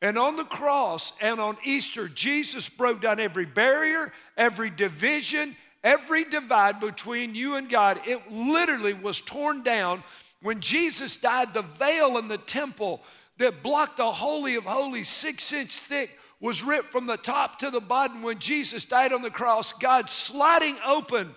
And 0.00 0.18
on 0.18 0.36
the 0.36 0.44
cross 0.44 1.12
and 1.20 1.38
on 1.38 1.58
Easter, 1.62 2.08
Jesus 2.08 2.70
broke 2.70 3.02
down 3.02 3.20
every 3.20 3.46
barrier, 3.46 4.14
every 4.34 4.70
division, 4.70 5.56
every 5.84 6.24
divide 6.24 6.80
between 6.80 7.36
you 7.36 7.54
and 7.54 7.68
God. 7.68 8.00
It 8.06 8.32
literally 8.32 8.94
was 8.94 9.20
torn 9.20 9.62
down. 9.62 10.02
When 10.42 10.60
Jesus 10.60 11.16
died, 11.16 11.54
the 11.54 11.62
veil 11.62 12.18
in 12.18 12.26
the 12.26 12.38
temple 12.38 13.02
that 13.38 13.62
blocked 13.62 13.98
the 13.98 14.10
Holy 14.10 14.56
of 14.56 14.64
Holies, 14.64 15.08
six 15.08 15.52
inch 15.52 15.76
thick, 15.76 16.18
was 16.40 16.62
ripped 16.62 16.90
from 16.90 17.06
the 17.06 17.16
top 17.16 17.58
to 17.60 17.70
the 17.70 17.80
bottom 17.80 18.22
when 18.22 18.38
Jesus 18.38 18.84
died 18.84 19.12
on 19.12 19.22
the 19.22 19.30
cross. 19.30 19.72
God 19.72 20.10
sliding 20.10 20.76
open 20.84 21.34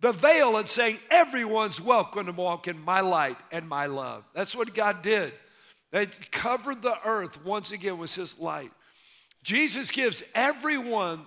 the 0.00 0.12
veil 0.12 0.56
and 0.56 0.68
saying, 0.68 0.98
Everyone's 1.10 1.80
welcome 1.80 2.26
to 2.26 2.32
walk 2.32 2.68
in 2.68 2.78
my 2.78 3.00
light 3.00 3.38
and 3.50 3.68
my 3.68 3.86
love. 3.86 4.24
That's 4.34 4.54
what 4.54 4.74
God 4.74 5.02
did. 5.02 5.32
They 5.92 6.06
covered 6.30 6.82
the 6.82 6.98
earth 7.06 7.42
once 7.44 7.72
again 7.72 7.98
with 7.98 8.14
his 8.14 8.38
light. 8.38 8.72
Jesus 9.42 9.90
gives 9.90 10.22
everyone, 10.34 11.26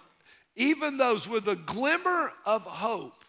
even 0.58 0.98
those 0.98 1.30
with 1.30 1.48
a 1.48 1.56
glimmer 1.56 2.34
of 2.46 2.64
hope, 2.64 3.24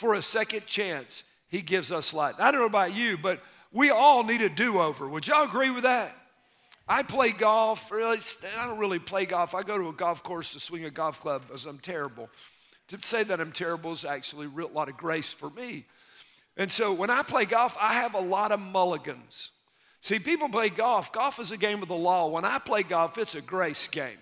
for 0.00 0.14
a 0.14 0.22
second 0.22 0.64
chance. 0.64 1.24
He 1.48 1.60
gives 1.60 1.92
us 1.92 2.14
light. 2.14 2.36
I 2.38 2.50
don't 2.50 2.60
know 2.60 2.66
about 2.66 2.94
you, 2.94 3.18
but 3.18 3.42
we 3.70 3.90
all 3.90 4.22
need 4.22 4.40
a 4.40 4.48
do 4.48 4.80
over. 4.80 5.06
Would 5.06 5.26
y'all 5.26 5.44
agree 5.44 5.68
with 5.68 5.82
that? 5.82 6.16
I 6.88 7.02
play 7.02 7.32
golf. 7.32 7.90
Really, 7.90 8.18
I 8.58 8.66
don't 8.66 8.78
really 8.78 8.98
play 8.98 9.26
golf. 9.26 9.54
I 9.54 9.62
go 9.62 9.76
to 9.76 9.88
a 9.88 9.92
golf 9.92 10.22
course 10.22 10.54
to 10.54 10.60
swing 10.60 10.86
a 10.86 10.90
golf 10.90 11.20
club 11.20 11.42
because 11.46 11.66
I'm 11.66 11.78
terrible. 11.78 12.30
To 12.88 12.98
say 13.02 13.24
that 13.24 13.40
I'm 13.40 13.52
terrible 13.52 13.92
is 13.92 14.04
actually 14.06 14.46
a 14.46 14.66
lot 14.68 14.88
of 14.88 14.96
grace 14.96 15.30
for 15.30 15.50
me. 15.50 15.84
And 16.56 16.70
so 16.70 16.92
when 16.92 17.10
I 17.10 17.22
play 17.22 17.44
golf, 17.44 17.76
I 17.78 17.94
have 17.94 18.14
a 18.14 18.20
lot 18.20 18.52
of 18.52 18.60
mulligans. 18.60 19.50
See, 20.00 20.18
people 20.18 20.48
play 20.48 20.70
golf. 20.70 21.12
Golf 21.12 21.38
is 21.40 21.52
a 21.52 21.58
game 21.58 21.82
of 21.82 21.88
the 21.88 21.94
law. 21.94 22.28
When 22.28 22.44
I 22.44 22.58
play 22.58 22.84
golf, 22.84 23.18
it's 23.18 23.34
a 23.34 23.42
grace 23.42 23.86
game. 23.86 24.18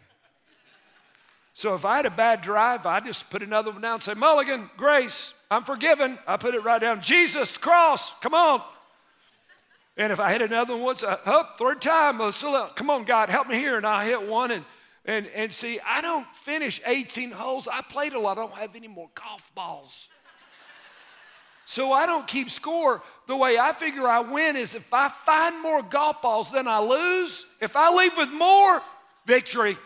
So 1.58 1.74
if 1.74 1.84
I 1.84 1.96
had 1.96 2.06
a 2.06 2.10
bad 2.10 2.40
drive, 2.40 2.86
I 2.86 3.00
just 3.00 3.28
put 3.30 3.42
another 3.42 3.72
one 3.72 3.82
down 3.82 3.94
and 3.94 4.02
say, 4.04 4.14
Mulligan, 4.14 4.70
grace, 4.76 5.34
I'm 5.50 5.64
forgiven. 5.64 6.16
I 6.24 6.36
put 6.36 6.54
it 6.54 6.62
right 6.62 6.80
down. 6.80 7.02
Jesus, 7.02 7.56
cross, 7.56 8.12
come 8.20 8.32
on. 8.32 8.62
And 9.96 10.12
if 10.12 10.20
I 10.20 10.30
hit 10.30 10.40
another 10.40 10.74
one 10.74 10.84
once, 10.84 11.02
uh, 11.02 11.18
up, 11.24 11.58
third 11.58 11.82
time, 11.82 12.20
uh, 12.20 12.30
come 12.76 12.90
on, 12.90 13.02
God, 13.02 13.28
help 13.28 13.48
me 13.48 13.56
here. 13.56 13.76
And 13.76 13.84
I 13.84 14.04
hit 14.04 14.28
one. 14.28 14.52
And, 14.52 14.64
and, 15.04 15.26
and 15.34 15.52
see, 15.52 15.80
I 15.84 16.00
don't 16.00 16.28
finish 16.32 16.80
18 16.86 17.32
holes. 17.32 17.66
I 17.66 17.82
played 17.82 18.12
a 18.12 18.20
lot. 18.20 18.38
I 18.38 18.42
don't 18.42 18.54
have 18.54 18.76
any 18.76 18.86
more 18.86 19.10
golf 19.16 19.50
balls. 19.56 20.06
So 21.64 21.90
I 21.90 22.06
don't 22.06 22.28
keep 22.28 22.50
score. 22.50 23.02
The 23.26 23.34
way 23.34 23.58
I 23.58 23.72
figure 23.72 24.06
I 24.06 24.20
win 24.20 24.54
is 24.54 24.76
if 24.76 24.94
I 24.94 25.10
find 25.26 25.60
more 25.60 25.82
golf 25.82 26.22
balls 26.22 26.52
than 26.52 26.68
I 26.68 26.78
lose, 26.78 27.46
if 27.60 27.74
I 27.74 27.92
leave 27.92 28.16
with 28.16 28.30
more, 28.30 28.80
victory. 29.26 29.76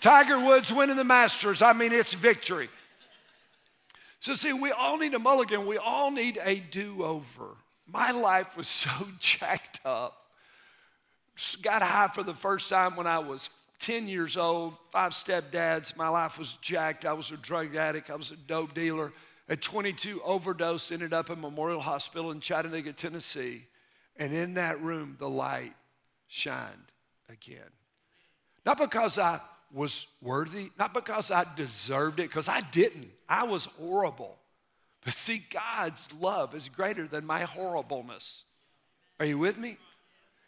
Tiger 0.00 0.38
Woods 0.38 0.72
winning 0.72 0.96
the 0.96 1.04
Masters. 1.04 1.62
I 1.62 1.72
mean, 1.72 1.92
it's 1.92 2.14
victory. 2.14 2.70
So, 4.20 4.34
see, 4.34 4.52
we 4.52 4.70
all 4.70 4.98
need 4.98 5.14
a 5.14 5.18
mulligan. 5.18 5.66
We 5.66 5.78
all 5.78 6.10
need 6.10 6.38
a 6.42 6.58
do 6.58 7.04
over. 7.04 7.56
My 7.86 8.10
life 8.10 8.56
was 8.56 8.68
so 8.68 8.90
jacked 9.18 9.80
up. 9.84 10.16
Got 11.62 11.82
high 11.82 12.08
for 12.08 12.22
the 12.22 12.34
first 12.34 12.68
time 12.68 12.96
when 12.96 13.06
I 13.06 13.18
was 13.18 13.48
10 13.80 14.08
years 14.08 14.36
old, 14.36 14.74
five 14.90 15.12
stepdads. 15.12 15.96
My 15.96 16.08
life 16.08 16.38
was 16.38 16.52
jacked. 16.60 17.06
I 17.06 17.14
was 17.14 17.30
a 17.30 17.36
drug 17.36 17.74
addict, 17.76 18.10
I 18.10 18.16
was 18.16 18.30
a 18.30 18.36
dope 18.36 18.74
dealer. 18.74 19.12
At 19.48 19.62
22, 19.62 20.22
overdose, 20.22 20.92
ended 20.92 21.12
up 21.12 21.28
in 21.28 21.40
Memorial 21.40 21.80
Hospital 21.80 22.30
in 22.30 22.38
Chattanooga, 22.38 22.92
Tennessee. 22.92 23.64
And 24.16 24.32
in 24.32 24.54
that 24.54 24.80
room, 24.80 25.16
the 25.18 25.28
light 25.28 25.74
shined 26.28 26.92
again. 27.28 27.70
Not 28.64 28.78
because 28.78 29.18
I 29.18 29.40
was 29.72 30.06
worthy, 30.20 30.70
not 30.78 30.92
because 30.94 31.30
I 31.30 31.44
deserved 31.56 32.20
it, 32.20 32.28
because 32.28 32.48
I 32.48 32.60
didn't. 32.60 33.10
I 33.28 33.44
was 33.44 33.66
horrible. 33.66 34.36
But 35.04 35.14
see, 35.14 35.44
God's 35.50 36.08
love 36.18 36.54
is 36.54 36.68
greater 36.68 37.06
than 37.06 37.24
my 37.24 37.42
horribleness. 37.42 38.44
Are 39.18 39.26
you 39.26 39.38
with 39.38 39.58
me? 39.58 39.78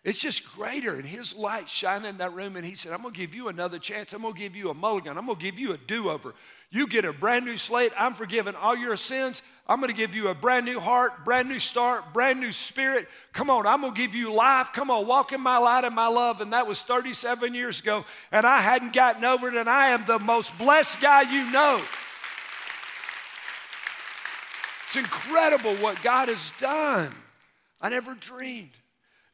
It's 0.04 0.18
just 0.18 0.44
greater. 0.56 0.96
And 0.96 1.06
his 1.06 1.34
light 1.34 1.68
shined 1.68 2.04
in 2.06 2.18
that 2.18 2.34
room, 2.34 2.56
and 2.56 2.66
he 2.66 2.74
said, 2.74 2.92
I'm 2.92 3.02
going 3.02 3.14
to 3.14 3.20
give 3.20 3.34
you 3.34 3.48
another 3.48 3.78
chance. 3.78 4.12
I'm 4.12 4.22
going 4.22 4.34
to 4.34 4.40
give 4.40 4.56
you 4.56 4.70
a 4.70 4.74
mulligan. 4.74 5.16
I'm 5.16 5.26
going 5.26 5.38
to 5.38 5.44
give 5.44 5.60
you 5.60 5.72
a 5.72 5.78
do 5.78 6.10
over. 6.10 6.34
You 6.70 6.88
get 6.88 7.04
a 7.04 7.12
brand 7.12 7.44
new 7.44 7.56
slate. 7.56 7.92
I'm 7.96 8.14
forgiven 8.14 8.56
all 8.56 8.74
your 8.74 8.96
sins. 8.96 9.42
I'm 9.68 9.78
going 9.78 9.92
to 9.92 9.96
give 9.96 10.12
you 10.12 10.28
a 10.28 10.34
brand 10.34 10.66
new 10.66 10.80
heart, 10.80 11.24
brand 11.24 11.48
new 11.48 11.60
start, 11.60 12.12
brand 12.12 12.40
new 12.40 12.50
spirit. 12.50 13.06
Come 13.32 13.48
on, 13.48 13.64
I'm 13.64 13.80
going 13.80 13.94
to 13.94 14.00
give 14.00 14.14
you 14.14 14.32
life. 14.32 14.70
Come 14.72 14.90
on, 14.90 15.06
walk 15.06 15.32
in 15.32 15.40
my 15.40 15.58
light 15.58 15.84
and 15.84 15.94
my 15.94 16.08
love. 16.08 16.40
And 16.40 16.52
that 16.52 16.66
was 16.66 16.82
37 16.82 17.54
years 17.54 17.78
ago, 17.78 18.04
and 18.32 18.44
I 18.44 18.60
hadn't 18.60 18.92
gotten 18.92 19.24
over 19.24 19.46
it, 19.46 19.54
and 19.54 19.70
I 19.70 19.90
am 19.90 20.04
the 20.04 20.18
most 20.18 20.56
blessed 20.58 21.00
guy 21.00 21.22
you 21.22 21.48
know. 21.52 21.80
It's 24.86 24.96
incredible 24.96 25.76
what 25.76 26.02
God 26.02 26.28
has 26.28 26.52
done. 26.58 27.14
I 27.80 27.88
never 27.88 28.14
dreamed. 28.14 28.72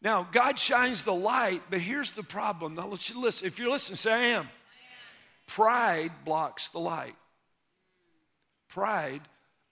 Now, 0.01 0.29
God 0.31 0.59
shines 0.59 1.03
the 1.03 1.15
light, 1.15 1.63
but 1.71 1.81
here's 1.81 2.13
the 2.13 2.23
problem. 2.23 2.75
Now, 2.75 2.87
let 2.87 3.11
you 3.11 3.21
listen. 3.21 3.47
If 3.47 3.59
you're 3.59 3.71
listening, 3.71 3.97
say, 3.97 4.13
I 4.13 4.23
am. 4.39 4.49
Pride 5.47 6.13
blocks 6.25 6.69
the 6.69 6.79
light. 6.79 7.17
Pride 8.69 9.23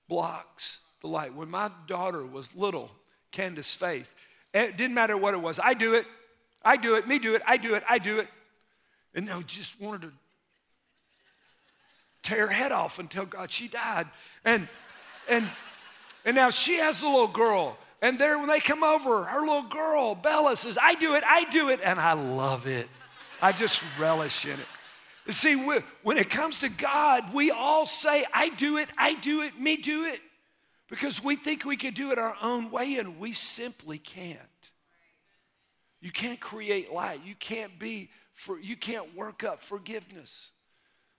blocks 0.08 0.80
the 1.00 1.08
light. 1.08 1.34
When 1.34 1.50
my 1.50 1.70
daughter 1.86 2.24
was 2.26 2.54
little, 2.56 2.90
Candace 3.30 3.74
Faith, 3.74 4.14
it 4.52 4.76
didn't 4.76 4.94
matter 4.94 5.16
what 5.16 5.34
it 5.34 5.40
was. 5.40 5.60
I 5.62 5.74
do 5.74 5.94
it. 5.94 6.06
I 6.64 6.76
do 6.76 6.96
it. 6.96 7.06
Me 7.06 7.18
do 7.18 7.34
it. 7.34 7.42
I 7.46 7.58
do 7.58 7.74
it. 7.74 7.84
I 7.88 7.98
do 7.98 8.18
it. 8.18 8.28
And 9.14 9.30
I 9.30 9.40
just 9.42 9.80
wanted 9.80 10.02
to 10.02 10.12
tear 12.22 12.46
her 12.48 12.52
head 12.52 12.72
off 12.72 12.98
until 12.98 13.24
God, 13.24 13.52
she 13.52 13.68
died. 13.68 14.06
And, 14.44 14.66
and, 15.28 15.48
and 16.24 16.34
now 16.34 16.50
she 16.50 16.76
has 16.76 17.02
a 17.02 17.06
little 17.06 17.28
girl. 17.28 17.78
And 18.06 18.20
there, 18.20 18.38
when 18.38 18.46
they 18.46 18.60
come 18.60 18.84
over, 18.84 19.24
her 19.24 19.40
little 19.40 19.64
girl, 19.64 20.14
Bella, 20.14 20.56
says, 20.56 20.78
I 20.80 20.94
do 20.94 21.16
it, 21.16 21.24
I 21.26 21.42
do 21.50 21.70
it. 21.70 21.80
And 21.82 21.98
I 21.98 22.12
love 22.12 22.68
it. 22.68 22.88
I 23.42 23.50
just 23.50 23.82
relish 23.98 24.44
in 24.44 24.52
it. 24.52 24.66
You 25.26 25.32
see, 25.32 25.56
when 25.56 26.16
it 26.16 26.30
comes 26.30 26.60
to 26.60 26.68
God, 26.68 27.34
we 27.34 27.50
all 27.50 27.84
say, 27.84 28.24
I 28.32 28.50
do 28.50 28.76
it, 28.76 28.88
I 28.96 29.14
do 29.16 29.42
it, 29.42 29.60
me 29.60 29.76
do 29.76 30.04
it. 30.04 30.20
Because 30.88 31.24
we 31.24 31.34
think 31.34 31.64
we 31.64 31.76
can 31.76 31.94
do 31.94 32.12
it 32.12 32.18
our 32.18 32.36
own 32.40 32.70
way, 32.70 32.94
and 32.98 33.18
we 33.18 33.32
simply 33.32 33.98
can't. 33.98 34.38
You 36.00 36.12
can't 36.12 36.38
create 36.38 36.92
light. 36.92 37.22
You 37.24 37.34
can't 37.34 37.76
be 37.76 38.10
for 38.34 38.56
you 38.60 38.76
can't 38.76 39.16
work 39.16 39.42
up 39.42 39.60
forgiveness. 39.60 40.52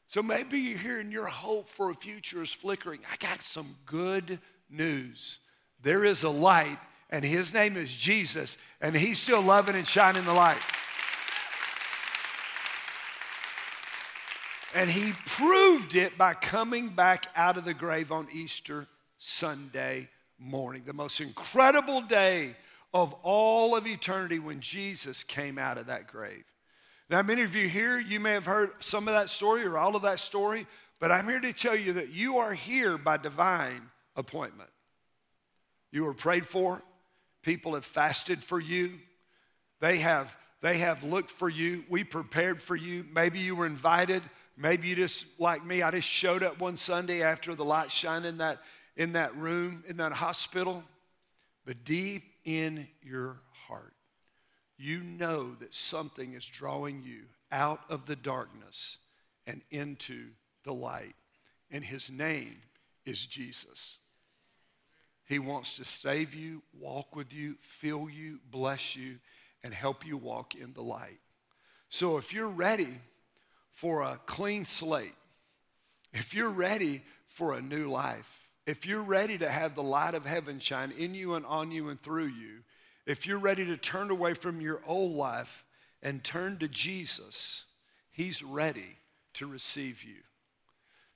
So 0.08 0.24
maybe 0.24 0.58
you're 0.58 0.78
here 0.78 1.00
and 1.02 1.12
your 1.12 1.26
hope 1.26 1.68
for 1.68 1.90
a 1.90 1.96
future 1.96 2.42
is 2.42 2.54
flickering. 2.54 3.02
I 3.12 3.18
got 3.18 3.42
some 3.42 3.76
good 3.86 4.40
news. 4.70 5.40
There 5.82 6.04
is 6.04 6.24
a 6.24 6.30
light, 6.30 6.80
and 7.10 7.24
his 7.24 7.54
name 7.54 7.78
is 7.78 7.94
Jesus, 7.94 8.58
and 8.82 8.96
he's 8.96 9.20
still 9.20 9.42
loving 9.42 9.76
and 9.76 9.88
shining 9.88 10.26
the 10.26 10.34
light. 10.34 10.62
And 14.76 14.90
he 14.90 15.14
proved 15.26 15.96
it 15.96 16.18
by 16.18 16.34
coming 16.34 16.90
back 16.90 17.28
out 17.36 17.58
of 17.58 17.66
the 17.66 17.74
grave 17.74 18.12
on 18.12 18.28
Easter 18.32 18.88
Sunday 19.18 20.10
morning, 20.38 20.84
the 20.86 20.94
most 20.94 21.20
incredible 21.20 22.02
day 22.02 22.56
of 22.94 23.14
all 23.24 23.76
of 23.76 23.88
eternity 23.88 24.40
when 24.40 24.60
Jesus 24.60 25.24
came 25.24 25.58
out 25.58 25.78
of 25.78 25.88
that 25.88 26.08
grave. 26.08 26.44
Now, 27.10 27.22
many 27.22 27.42
of 27.42 27.56
you 27.56 27.70
here, 27.70 28.00
you 28.00 28.20
may 28.20 28.34
have 28.34 28.46
heard 28.46 28.72
some 28.82 29.08
of 29.08 29.14
that 29.14 29.30
story 29.30 29.66
or 29.66 29.78
all 29.78 29.96
of 29.96 30.02
that 30.02 30.20
story, 30.20 30.68
but 31.00 31.12
I'm 31.12 31.28
here 31.28 31.40
to 31.40 31.54
tell 31.54 31.76
you 31.76 31.94
that 31.94 32.10
you 32.10 32.38
are 32.38 32.54
here 32.54 32.98
by 32.98 33.18
divine 33.18 33.90
appointment. 34.16 34.70
You 35.92 36.04
were 36.04 36.14
prayed 36.14 36.48
for. 36.48 36.82
People 37.42 37.76
have 37.76 37.86
fasted 37.86 38.44
for 38.44 38.60
you. 38.60 38.94
They 39.80 40.00
have, 40.00 40.36
they 40.62 40.80
have 40.80 41.04
looked 41.04 41.32
for 41.32 41.50
you. 41.50 41.86
We 41.90 42.04
prepared 42.04 42.62
for 42.62 42.76
you. 42.76 43.06
Maybe 43.14 43.40
you 43.40 43.56
were 43.56 43.66
invited. 43.66 44.24
Maybe 44.58 44.88
you 44.88 44.96
just, 44.96 45.26
like 45.40 45.66
me, 45.66 45.82
I 45.82 45.92
just 45.92 46.08
showed 46.08 46.44
up 46.44 46.60
one 46.60 46.78
Sunday 46.78 47.22
after 47.22 47.54
the 47.54 47.66
light 47.66 47.92
shined 47.92 48.26
in 48.26 48.40
that, 48.40 48.60
in 48.96 49.14
that 49.14 49.36
room, 49.38 49.84
in 49.88 49.98
that 49.98 50.14
hospital. 50.14 50.84
But 51.66 51.84
deep 51.84 52.24
in 52.44 52.88
your 53.04 53.38
heart, 53.68 53.94
you 54.78 55.00
know 55.00 55.56
that 55.60 55.74
something 55.74 56.34
is 56.34 56.46
drawing 56.46 57.04
you 57.04 57.24
out 57.52 57.82
of 57.90 58.06
the 58.06 58.16
darkness 58.16 58.98
and 59.46 59.62
into 59.70 60.30
the 60.64 60.74
light. 60.74 61.16
And 61.72 61.84
his 61.84 62.10
name 62.10 62.58
is 63.06 63.26
Jesus. 63.26 64.00
He 65.28 65.40
wants 65.40 65.76
to 65.76 65.86
save 65.86 66.34
you, 66.34 66.64
walk 66.80 67.16
with 67.16 67.34
you, 67.34 67.56
fill 67.62 68.10
you, 68.10 68.40
bless 68.50 68.96
you, 68.96 69.18
and 69.62 69.74
help 69.74 70.06
you 70.06 70.16
walk 70.16 70.56
in 70.56 70.74
the 70.74 70.82
light. 70.82 71.20
So 71.90 72.18
if 72.18 72.34
you're 72.34 72.48
ready 72.48 73.02
for 73.74 74.02
a 74.02 74.20
clean 74.26 74.64
slate, 74.64 75.16
if 76.14 76.34
you're 76.34 76.50
ready 76.50 77.04
for 77.28 77.54
a 77.54 77.62
new 77.62 77.90
life, 77.90 78.50
if 78.66 78.86
you're 78.86 79.02
ready 79.02 79.38
to 79.38 79.50
have 79.50 79.76
the 79.76 79.84
light 79.84 80.16
of 80.16 80.26
heaven 80.26 80.60
shine 80.60 80.92
in 80.92 81.14
you 81.14 81.36
and 81.36 81.46
on 81.46 81.72
you 81.72 81.90
and 81.90 82.02
through 82.02 82.28
you, 82.28 82.64
if 83.06 83.28
you're 83.28 83.38
ready 83.38 83.66
to 83.66 83.78
turn 83.78 84.10
away 84.10 84.34
from 84.34 84.62
your 84.62 84.82
old 84.86 85.14
life 85.14 85.66
and 86.02 86.24
turn 86.24 86.58
to 86.60 86.68
Jesus, 86.68 87.66
He's 88.12 88.42
ready 88.42 88.98
to 89.36 89.46
receive 89.46 90.04
you. 90.04 90.22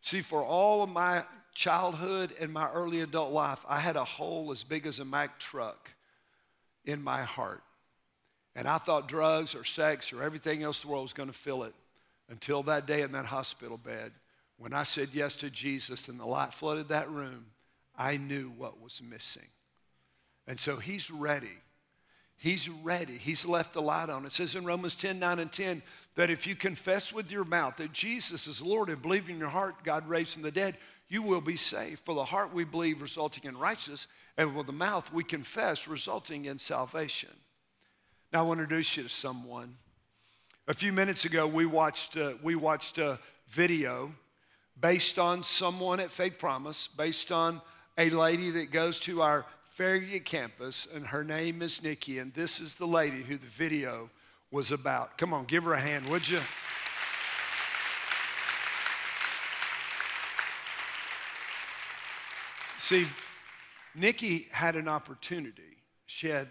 See, 0.01 0.21
for 0.21 0.43
all 0.43 0.83
of 0.83 0.89
my 0.89 1.23
childhood 1.53 2.33
and 2.39 2.51
my 2.51 2.69
early 2.71 3.01
adult 3.01 3.31
life, 3.31 3.59
I 3.67 3.79
had 3.79 3.95
a 3.95 4.03
hole 4.03 4.51
as 4.51 4.63
big 4.63 4.85
as 4.85 4.99
a 4.99 5.05
Mack 5.05 5.39
truck 5.39 5.91
in 6.85 7.03
my 7.03 7.23
heart. 7.23 7.63
And 8.55 8.67
I 8.67 8.79
thought 8.79 9.07
drugs 9.07 9.55
or 9.55 9.63
sex 9.63 10.11
or 10.11 10.23
everything 10.23 10.63
else 10.63 10.81
in 10.81 10.87
the 10.87 10.91
world 10.91 11.03
was 11.03 11.13
going 11.13 11.29
to 11.29 11.33
fill 11.33 11.63
it 11.63 11.73
until 12.29 12.63
that 12.63 12.85
day 12.85 13.01
in 13.01 13.11
that 13.13 13.25
hospital 13.25 13.77
bed 13.77 14.11
when 14.57 14.73
I 14.73 14.83
said 14.83 15.09
yes 15.13 15.35
to 15.37 15.49
Jesus 15.49 16.07
and 16.07 16.19
the 16.19 16.25
light 16.25 16.53
flooded 16.53 16.89
that 16.89 17.09
room. 17.09 17.47
I 17.95 18.17
knew 18.17 18.51
what 18.57 18.81
was 18.81 19.01
missing. 19.01 19.47
And 20.47 20.59
so 20.59 20.77
he's 20.77 21.11
ready. 21.11 21.57
He's 22.41 22.67
ready. 22.67 23.19
He's 23.19 23.45
left 23.45 23.73
the 23.73 23.83
light 23.83 24.09
on. 24.09 24.25
It 24.25 24.31
says 24.31 24.55
in 24.55 24.65
Romans 24.65 24.95
10 24.95 25.19
9 25.19 25.37
and 25.37 25.51
10 25.51 25.83
that 26.15 26.31
if 26.31 26.47
you 26.47 26.55
confess 26.55 27.13
with 27.13 27.31
your 27.31 27.43
mouth 27.43 27.77
that 27.77 27.93
Jesus 27.93 28.47
is 28.47 28.63
Lord 28.63 28.89
and 28.89 28.99
believe 28.99 29.29
in 29.29 29.37
your 29.37 29.49
heart 29.49 29.83
God 29.83 30.09
raised 30.09 30.33
from 30.33 30.41
the 30.41 30.49
dead, 30.49 30.77
you 31.07 31.21
will 31.21 31.39
be 31.39 31.55
saved. 31.55 31.99
For 31.99 32.15
the 32.15 32.25
heart 32.25 32.51
we 32.51 32.63
believe, 32.63 32.99
resulting 32.99 33.43
in 33.43 33.59
righteousness, 33.59 34.07
and 34.39 34.55
with 34.55 34.65
the 34.65 34.73
mouth 34.73 35.13
we 35.13 35.23
confess, 35.23 35.87
resulting 35.87 36.45
in 36.45 36.57
salvation. 36.57 37.29
Now, 38.33 38.39
I 38.39 38.41
want 38.41 38.57
to 38.57 38.63
introduce 38.63 38.97
you 38.97 39.03
to 39.03 39.09
someone. 39.09 39.75
A 40.67 40.73
few 40.73 40.91
minutes 40.91 41.25
ago, 41.25 41.45
we 41.45 41.67
watched, 41.67 42.17
uh, 42.17 42.33
we 42.41 42.55
watched 42.55 42.97
a 42.97 43.19
video 43.49 44.13
based 44.79 45.19
on 45.19 45.43
someone 45.43 45.99
at 45.99 46.09
Faith 46.09 46.39
Promise, 46.39 46.87
based 46.87 47.31
on 47.31 47.61
a 47.99 48.09
lady 48.09 48.49
that 48.49 48.71
goes 48.71 48.97
to 49.01 49.21
our 49.21 49.45
Farragut 49.81 50.25
campus, 50.25 50.87
and 50.93 51.07
her 51.07 51.23
name 51.23 51.63
is 51.63 51.81
Nikki, 51.81 52.19
and 52.19 52.31
this 52.35 52.61
is 52.61 52.75
the 52.75 52.85
lady 52.85 53.23
who 53.23 53.35
the 53.35 53.47
video 53.47 54.11
was 54.51 54.71
about. 54.71 55.17
Come 55.17 55.33
on, 55.33 55.45
give 55.45 55.63
her 55.63 55.73
a 55.73 55.79
hand, 55.79 56.07
would 56.07 56.29
you? 56.29 56.39
See, 62.77 63.07
Nikki 63.95 64.49
had 64.51 64.75
an 64.75 64.87
opportunity. 64.87 65.77
She 66.05 66.27
had 66.27 66.47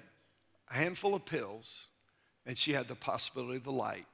a 0.69 0.75
handful 0.75 1.15
of 1.15 1.25
pills, 1.25 1.87
and 2.45 2.59
she 2.59 2.73
had 2.73 2.89
the 2.89 2.97
possibility 2.97 3.59
of 3.59 3.63
the 3.63 3.71
light. 3.71 4.07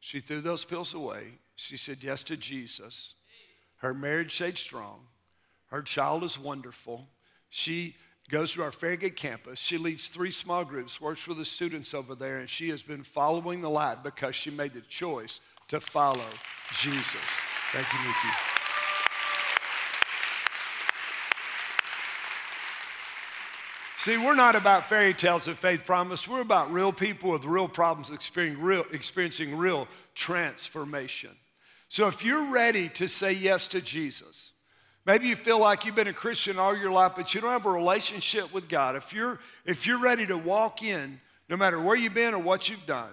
She 0.00 0.18
threw 0.18 0.40
those 0.40 0.64
pills 0.64 0.92
away. 0.92 1.38
She 1.54 1.76
said 1.76 1.98
yes 2.02 2.24
to 2.24 2.36
Jesus. 2.36 3.14
Her 3.76 3.94
marriage 3.94 4.34
stayed 4.34 4.58
strong. 4.58 5.02
Her 5.66 5.82
child 5.82 6.24
is 6.24 6.36
wonderful. 6.36 7.06
She 7.48 7.94
goes 8.30 8.52
to 8.52 8.62
our 8.62 8.72
Farragut 8.72 9.16
campus. 9.16 9.58
She 9.58 9.76
leads 9.76 10.08
three 10.08 10.30
small 10.30 10.64
groups, 10.64 11.00
works 11.00 11.26
with 11.26 11.38
the 11.38 11.44
students 11.44 11.92
over 11.94 12.14
there, 12.14 12.38
and 12.38 12.48
she 12.48 12.70
has 12.70 12.82
been 12.82 13.02
following 13.02 13.60
the 13.60 13.70
light 13.70 14.02
because 14.02 14.34
she 14.34 14.50
made 14.50 14.72
the 14.72 14.82
choice 14.82 15.40
to 15.68 15.80
follow 15.80 16.24
Jesus. 16.72 17.16
Thank 17.72 17.92
you, 17.92 17.98
Nikki. 18.00 18.36
See, 23.96 24.16
we're 24.16 24.34
not 24.34 24.56
about 24.56 24.88
fairy 24.88 25.12
tales 25.12 25.46
of 25.46 25.58
faith 25.58 25.84
promise. 25.84 26.26
We're 26.26 26.40
about 26.40 26.72
real 26.72 26.90
people 26.90 27.32
with 27.32 27.44
real 27.44 27.68
problems 27.68 28.10
experiencing 28.10 28.62
real, 28.62 28.86
experiencing 28.92 29.58
real 29.58 29.88
transformation. 30.14 31.32
So 31.88 32.06
if 32.06 32.24
you're 32.24 32.50
ready 32.50 32.88
to 32.90 33.06
say 33.06 33.32
yes 33.32 33.66
to 33.68 33.82
Jesus, 33.82 34.54
maybe 35.10 35.26
you 35.26 35.34
feel 35.34 35.58
like 35.58 35.84
you've 35.84 35.96
been 35.96 36.06
a 36.06 36.12
Christian 36.12 36.56
all 36.56 36.76
your 36.76 36.92
life, 36.92 37.12
but 37.16 37.34
you 37.34 37.40
don't 37.40 37.50
have 37.50 37.66
a 37.66 37.70
relationship 37.70 38.54
with 38.54 38.68
God. 38.68 38.94
If 38.94 39.12
you're, 39.12 39.40
if 39.64 39.84
you're 39.84 39.98
ready 39.98 40.24
to 40.26 40.38
walk 40.38 40.84
in, 40.84 41.20
no 41.48 41.56
matter 41.56 41.80
where 41.80 41.96
you've 41.96 42.14
been 42.14 42.32
or 42.32 42.38
what 42.38 42.70
you've 42.70 42.86
done, 42.86 43.10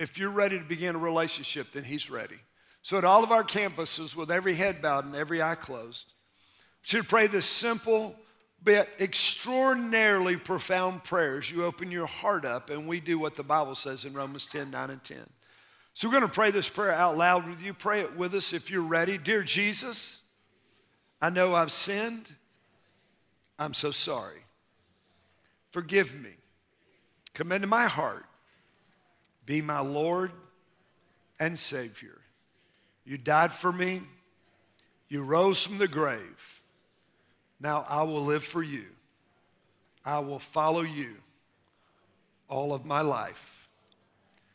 if 0.00 0.18
you're 0.18 0.30
ready 0.30 0.58
to 0.58 0.64
begin 0.64 0.96
a 0.96 0.98
relationship, 0.98 1.70
then 1.70 1.84
He's 1.84 2.10
ready. 2.10 2.38
So 2.82 2.98
at 2.98 3.04
all 3.04 3.22
of 3.22 3.30
our 3.30 3.44
campuses, 3.44 4.16
with 4.16 4.28
every 4.28 4.56
head 4.56 4.82
bowed 4.82 5.04
and 5.04 5.14
every 5.14 5.40
eye 5.40 5.54
closed, 5.54 6.14
should 6.82 7.08
pray 7.08 7.28
this 7.28 7.46
simple 7.46 8.16
but 8.60 8.88
extraordinarily 8.98 10.36
profound 10.36 11.04
prayers. 11.04 11.48
You 11.48 11.64
open 11.64 11.92
your 11.92 12.06
heart 12.06 12.44
up, 12.44 12.70
and 12.70 12.88
we 12.88 12.98
do 12.98 13.20
what 13.20 13.36
the 13.36 13.44
Bible 13.44 13.76
says 13.76 14.04
in 14.04 14.14
Romans 14.14 14.46
10 14.46 14.72
9 14.72 14.90
and 14.90 15.04
10. 15.04 15.18
So 15.94 16.08
we're 16.08 16.18
going 16.18 16.28
to 16.28 16.34
pray 16.34 16.50
this 16.50 16.68
prayer 16.68 16.92
out 16.92 17.16
loud 17.16 17.48
with 17.48 17.62
you. 17.62 17.72
Pray 17.72 18.00
it 18.00 18.16
with 18.16 18.34
us 18.34 18.52
if 18.52 18.68
you're 18.68 18.82
ready. 18.82 19.16
Dear 19.16 19.44
Jesus, 19.44 20.22
I 21.26 21.30
know 21.30 21.56
I've 21.56 21.72
sinned. 21.72 22.28
I'm 23.58 23.74
so 23.74 23.90
sorry. 23.90 24.44
Forgive 25.72 26.14
me. 26.14 26.30
Come 27.34 27.50
into 27.50 27.66
my 27.66 27.86
heart. 27.86 28.26
Be 29.44 29.60
my 29.60 29.80
Lord 29.80 30.30
and 31.40 31.58
Savior. 31.58 32.20
You 33.04 33.18
died 33.18 33.52
for 33.52 33.72
me. 33.72 34.02
You 35.08 35.22
rose 35.22 35.66
from 35.66 35.78
the 35.78 35.88
grave. 35.88 36.62
Now 37.58 37.84
I 37.88 38.04
will 38.04 38.24
live 38.24 38.44
for 38.44 38.62
you. 38.62 38.84
I 40.04 40.20
will 40.20 40.38
follow 40.38 40.82
you 40.82 41.16
all 42.48 42.72
of 42.72 42.84
my 42.84 43.00
life. 43.00 43.68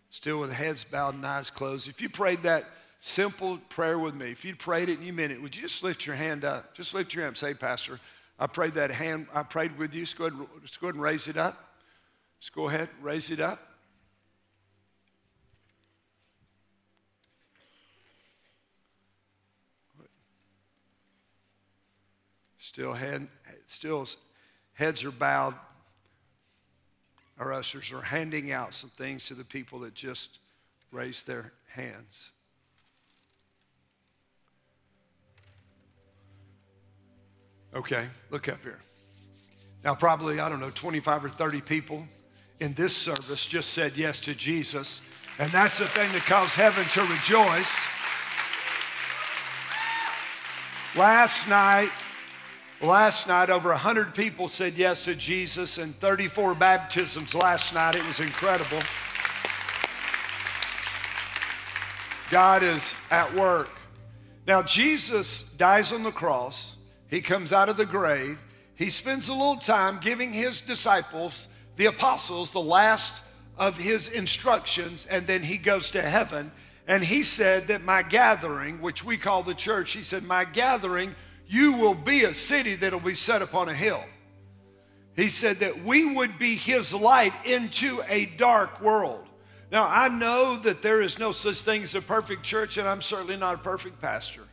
Still 0.10 0.40
with 0.40 0.54
heads 0.54 0.86
bowed 0.86 1.16
and 1.16 1.26
eyes 1.26 1.52
closed. 1.52 1.90
If 1.90 2.02
you 2.02 2.08
prayed 2.08 2.44
that 2.44 2.64
simple 3.02 3.58
prayer 3.58 4.00
with 4.00 4.16
me, 4.16 4.32
if 4.32 4.46
you 4.46 4.56
prayed 4.56 4.88
it 4.88 5.00
and 5.00 5.06
you 5.06 5.12
meant 5.12 5.34
it, 5.34 5.42
would 5.42 5.56
you 5.56 5.64
just 5.64 5.84
lift 5.84 6.06
your 6.06 6.16
hand 6.16 6.46
up? 6.46 6.74
Just 6.76 6.94
lift 6.94 7.14
your 7.14 7.26
hand 7.26 7.36
say, 7.36 7.54
Pastor, 7.54 8.00
I 8.40 8.48
prayed 8.48 8.76
that 8.76 8.92
hand, 8.92 9.28
I 9.34 9.44
prayed 9.44 9.78
with 9.78 9.94
you. 9.94 10.04
Just 10.04 10.18
go 10.18 10.26
ahead, 10.26 10.40
just 10.62 10.80
go 10.80 10.88
ahead 10.88 10.96
and 10.96 11.04
raise 11.04 11.28
it 11.28 11.36
up. 11.36 11.76
Just 12.40 12.54
go 12.54 12.70
ahead, 12.70 12.90
raise 13.02 13.30
it 13.30 13.40
up. 13.40 13.68
Still, 22.58 22.94
head, 22.94 23.28
still 23.66 24.08
heads 24.74 25.04
are 25.04 25.12
bowed. 25.12 25.56
Our 27.38 27.52
ushers 27.52 27.92
are 27.92 28.02
handing 28.02 28.52
out 28.52 28.74
some 28.76 28.92
things 28.92 29.26
to 29.28 29.34
the 29.34 29.44
people 29.44 29.80
that 29.80 29.96
just 29.96 30.40
raised 30.92 31.26
their 31.26 31.52
hands. 31.68 32.30
Okay, 37.74 38.08
look 38.30 38.50
up 38.50 38.62
here. 38.62 38.80
Now, 39.84 39.96
probably, 39.96 40.40
I 40.40 40.50
don't 40.50 40.60
know, 40.60 40.70
25 40.70 41.26
or 41.26 41.30
30 41.30 41.62
people 41.62 42.06
in 42.60 42.74
this 42.74 42.96
service 42.96 43.46
just 43.46 43.72
said 43.72 43.98
yes 43.98 44.20
to 44.22 44.36
Jesus. 44.36 45.02
And 45.40 45.52
that's 45.52 45.80
the 45.80 45.88
thing 45.88 46.12
that 46.12 46.22
caused 46.26 46.54
heaven 46.54 46.86
to 46.90 47.02
rejoice. 47.02 47.72
Last 50.96 51.48
night, 51.48 51.92
Last 52.82 53.28
night, 53.28 53.52
over 53.52 53.70
100 53.70 54.16
people 54.16 54.48
said 54.48 54.74
yes 54.74 55.06
to 55.06 55.14
Jesus 55.14 55.78
and 55.78 55.96
34 56.00 56.56
baptisms 56.56 57.36
last 57.36 57.76
night. 57.76 57.94
It 57.94 58.04
was 58.08 58.20
incredible. 58.20 58.80
God 62.32 62.64
is 62.64 62.96
at 63.12 63.32
work. 63.36 63.70
Now, 64.48 64.64
Jesus 64.64 65.44
dies 65.58 65.94
on 65.94 66.02
the 66.02 66.12
cross. 66.12 66.76
He 67.12 67.22
comes 67.22 67.52
out 67.54 67.70
of 67.70 67.78
the 67.78 67.86
grave. 67.86 68.40
He 68.74 68.90
spends 68.90 69.30
a 69.30 69.34
little 69.34 69.58
time 69.58 70.00
giving 70.02 70.32
his 70.32 70.62
disciples, 70.62 71.50
the 71.76 71.86
apostles, 71.86 72.50
the 72.50 72.62
last 72.62 73.14
of 73.58 73.78
his 73.78 74.08
instructions, 74.08 75.06
and 75.08 75.28
then 75.28 75.44
he 75.44 75.58
goes 75.58 75.92
to 75.92 76.02
heaven. 76.02 76.52
And 76.88 77.04
he 77.04 77.22
said 77.22 77.68
that 77.68 77.84
my 77.84 78.02
gathering, 78.02 78.82
which 78.82 79.04
we 79.04 79.18
call 79.18 79.44
the 79.44 79.54
church, 79.54 79.92
he 79.92 80.02
said, 80.02 80.24
My 80.24 80.46
gathering 80.46 81.14
you 81.48 81.74
will 81.74 81.94
be 81.94 82.24
a 82.24 82.34
city 82.34 82.76
that'll 82.76 83.02
be 83.02 83.14
set 83.14 83.42
upon 83.42 83.68
a 83.68 83.74
hill. 83.74 84.04
He 85.18 85.28
said 85.28 85.60
that 85.60 85.84
we 85.84 86.06
would 86.06 86.40
be 86.40 86.56
his 86.56 86.94
light 86.94 87.34
into 87.44 88.02
a 88.08 88.26
dark 88.26 88.80
world. 88.80 89.28
Now, 89.70 89.86
I 89.86 90.08
know 90.08 90.58
that 90.60 90.82
there 90.82 91.02
is 91.02 91.20
no 91.20 91.34
such 91.34 91.58
thing 91.58 91.84
as 91.84 91.94
a 91.94 92.02
perfect 92.02 92.44
church, 92.44 92.78
and 92.78 92.88
I'm 92.88 93.02
certainly 93.02 93.36
not 93.36 93.56
a 93.56 93.58
perfect 93.58 94.02
pastor. 94.02 94.44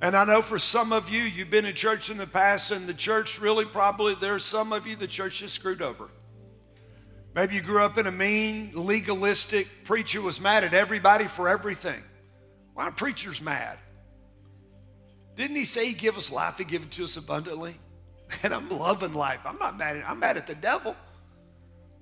And 0.00 0.16
I 0.16 0.24
know 0.24 0.42
for 0.42 0.58
some 0.58 0.92
of 0.92 1.08
you, 1.08 1.22
you've 1.22 1.50
been 1.50 1.66
in 1.66 1.74
church 1.74 2.08
in 2.08 2.18
the 2.18 2.26
past, 2.26 2.70
and 2.70 2.86
the 2.86 2.94
church 2.94 3.40
really 3.40 3.64
probably, 3.64 4.14
there's 4.14 4.44
some 4.44 4.72
of 4.72 4.86
you, 4.86 4.94
the 4.94 5.08
church 5.08 5.42
is 5.42 5.52
screwed 5.52 5.82
over. 5.82 6.08
Maybe 7.34 7.56
you 7.56 7.62
grew 7.62 7.82
up 7.82 7.98
in 7.98 8.06
a 8.06 8.12
mean, 8.12 8.72
legalistic 8.74 9.84
preacher 9.84 10.20
was 10.20 10.40
mad 10.40 10.64
at 10.64 10.72
everybody 10.72 11.26
for 11.26 11.48
everything. 11.48 12.02
Why 12.74 12.84
are 12.84 12.92
preachers 12.92 13.40
mad? 13.40 13.78
Didn't 15.34 15.56
he 15.56 15.64
say 15.64 15.86
he 15.86 15.92
give 15.94 16.16
us 16.16 16.30
life 16.30 16.56
to 16.56 16.64
give 16.64 16.82
it 16.82 16.90
to 16.92 17.04
us 17.04 17.16
abundantly? 17.16 17.76
And 18.42 18.52
I'm 18.52 18.68
loving 18.68 19.14
life. 19.14 19.40
I'm 19.46 19.56
not 19.56 19.78
mad 19.78 19.96
at 19.96 20.06
I'm 20.06 20.18
mad 20.18 20.36
at 20.36 20.46
the 20.46 20.54
devil. 20.54 20.94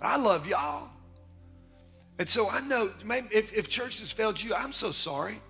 But 0.00 0.06
I 0.06 0.16
love 0.16 0.44
y'all. 0.48 0.88
And 2.18 2.28
so 2.28 2.50
I 2.50 2.60
know 2.60 2.90
if, 3.30 3.52
if 3.52 3.68
church 3.68 4.00
has 4.00 4.10
failed 4.10 4.42
you, 4.42 4.52
I'm 4.52 4.72
so 4.72 4.90
sorry. 4.90 5.40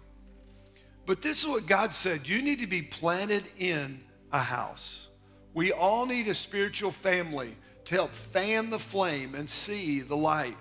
But 1.06 1.22
this 1.22 1.40
is 1.40 1.46
what 1.46 1.66
God 1.66 1.94
said. 1.94 2.28
You 2.28 2.42
need 2.42 2.58
to 2.58 2.66
be 2.66 2.82
planted 2.82 3.44
in 3.58 4.00
a 4.32 4.40
house. 4.40 5.08
We 5.54 5.72
all 5.72 6.04
need 6.04 6.28
a 6.28 6.34
spiritual 6.34 6.90
family 6.90 7.56
to 7.86 7.94
help 7.94 8.14
fan 8.14 8.70
the 8.70 8.78
flame 8.78 9.34
and 9.34 9.48
see 9.48 10.00
the 10.00 10.16
light. 10.16 10.56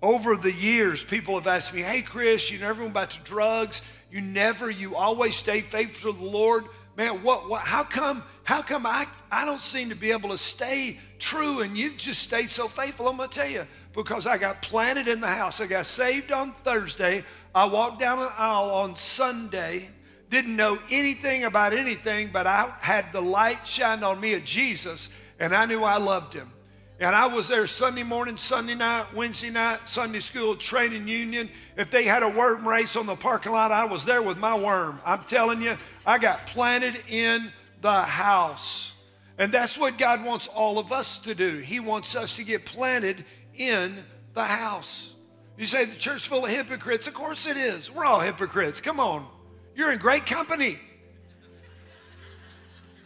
Over 0.00 0.36
the 0.36 0.52
years, 0.52 1.04
people 1.04 1.34
have 1.34 1.46
asked 1.46 1.74
me, 1.74 1.82
hey, 1.82 2.02
Chris, 2.02 2.50
you 2.50 2.58
never 2.58 2.82
went 2.82 2.94
back 2.94 3.10
to 3.10 3.20
drugs. 3.20 3.82
You 4.10 4.20
never, 4.20 4.70
you 4.70 4.96
always 4.96 5.36
stay 5.36 5.60
faithful 5.60 6.12
to 6.12 6.18
the 6.18 6.24
Lord. 6.24 6.64
Man, 6.96 7.22
what, 7.22 7.48
what, 7.48 7.62
how 7.62 7.84
come, 7.84 8.22
how 8.44 8.62
come 8.62 8.84
I, 8.84 9.06
I 9.30 9.44
don't 9.44 9.60
seem 9.60 9.88
to 9.88 9.94
be 9.94 10.12
able 10.12 10.30
to 10.30 10.38
stay 10.38 10.98
true 11.18 11.60
and 11.60 11.76
you've 11.76 11.96
just 11.96 12.22
stayed 12.22 12.50
so 12.50 12.68
faithful? 12.68 13.08
I'm 13.08 13.16
going 13.16 13.28
to 13.28 13.34
tell 13.34 13.48
you, 13.48 13.66
because 13.94 14.26
I 14.26 14.38
got 14.38 14.62
planted 14.62 15.08
in 15.08 15.20
the 15.20 15.26
house. 15.26 15.60
I 15.60 15.66
got 15.66 15.86
saved 15.86 16.32
on 16.32 16.54
Thursday. 16.64 17.24
I 17.54 17.66
walked 17.66 18.00
down 18.00 18.18
the 18.18 18.32
aisle 18.36 18.70
on 18.70 18.96
Sunday. 18.96 19.88
Didn't 20.30 20.56
know 20.56 20.78
anything 20.90 21.44
about 21.44 21.72
anything, 21.72 22.30
but 22.32 22.46
I 22.46 22.72
had 22.80 23.12
the 23.12 23.20
light 23.20 23.66
shine 23.66 24.02
on 24.02 24.18
me 24.18 24.34
of 24.34 24.44
Jesus, 24.44 25.10
and 25.38 25.54
I 25.54 25.66
knew 25.66 25.84
I 25.84 25.98
loved 25.98 26.32
him. 26.32 26.50
And 26.98 27.16
I 27.16 27.26
was 27.26 27.48
there 27.48 27.66
Sunday 27.66 28.04
morning, 28.04 28.36
Sunday 28.36 28.76
night, 28.76 29.12
Wednesday 29.12 29.50
night, 29.50 29.80
Sunday 29.88 30.20
school, 30.20 30.54
training 30.54 31.08
union. 31.08 31.50
If 31.76 31.90
they 31.90 32.04
had 32.04 32.22
a 32.22 32.28
worm 32.28 32.66
race 32.66 32.94
on 32.94 33.06
the 33.06 33.16
parking 33.16 33.52
lot, 33.52 33.72
I 33.72 33.84
was 33.86 34.04
there 34.04 34.22
with 34.22 34.38
my 34.38 34.56
worm. 34.56 35.00
I'm 35.04 35.24
telling 35.24 35.60
you, 35.60 35.76
I 36.06 36.18
got 36.18 36.46
planted 36.46 36.96
in 37.08 37.52
the 37.80 38.02
house. 38.02 38.94
And 39.36 39.52
that's 39.52 39.76
what 39.76 39.98
God 39.98 40.24
wants 40.24 40.46
all 40.46 40.78
of 40.78 40.92
us 40.92 41.18
to 41.18 41.34
do. 41.34 41.58
He 41.58 41.80
wants 41.80 42.14
us 42.14 42.36
to 42.36 42.44
get 42.44 42.64
planted 42.64 43.24
in 43.56 44.04
the 44.34 44.44
house. 44.44 45.14
You 45.56 45.64
say 45.64 45.84
the 45.84 45.96
church 45.96 46.26
full 46.26 46.44
of 46.44 46.50
hypocrites. 46.50 47.06
Of 47.06 47.14
course 47.14 47.46
it 47.46 47.56
is. 47.56 47.90
We're 47.90 48.04
all 48.04 48.20
hypocrites. 48.20 48.80
Come 48.80 48.98
on. 48.98 49.26
You're 49.74 49.92
in 49.92 49.98
great 49.98 50.26
company. 50.26 50.78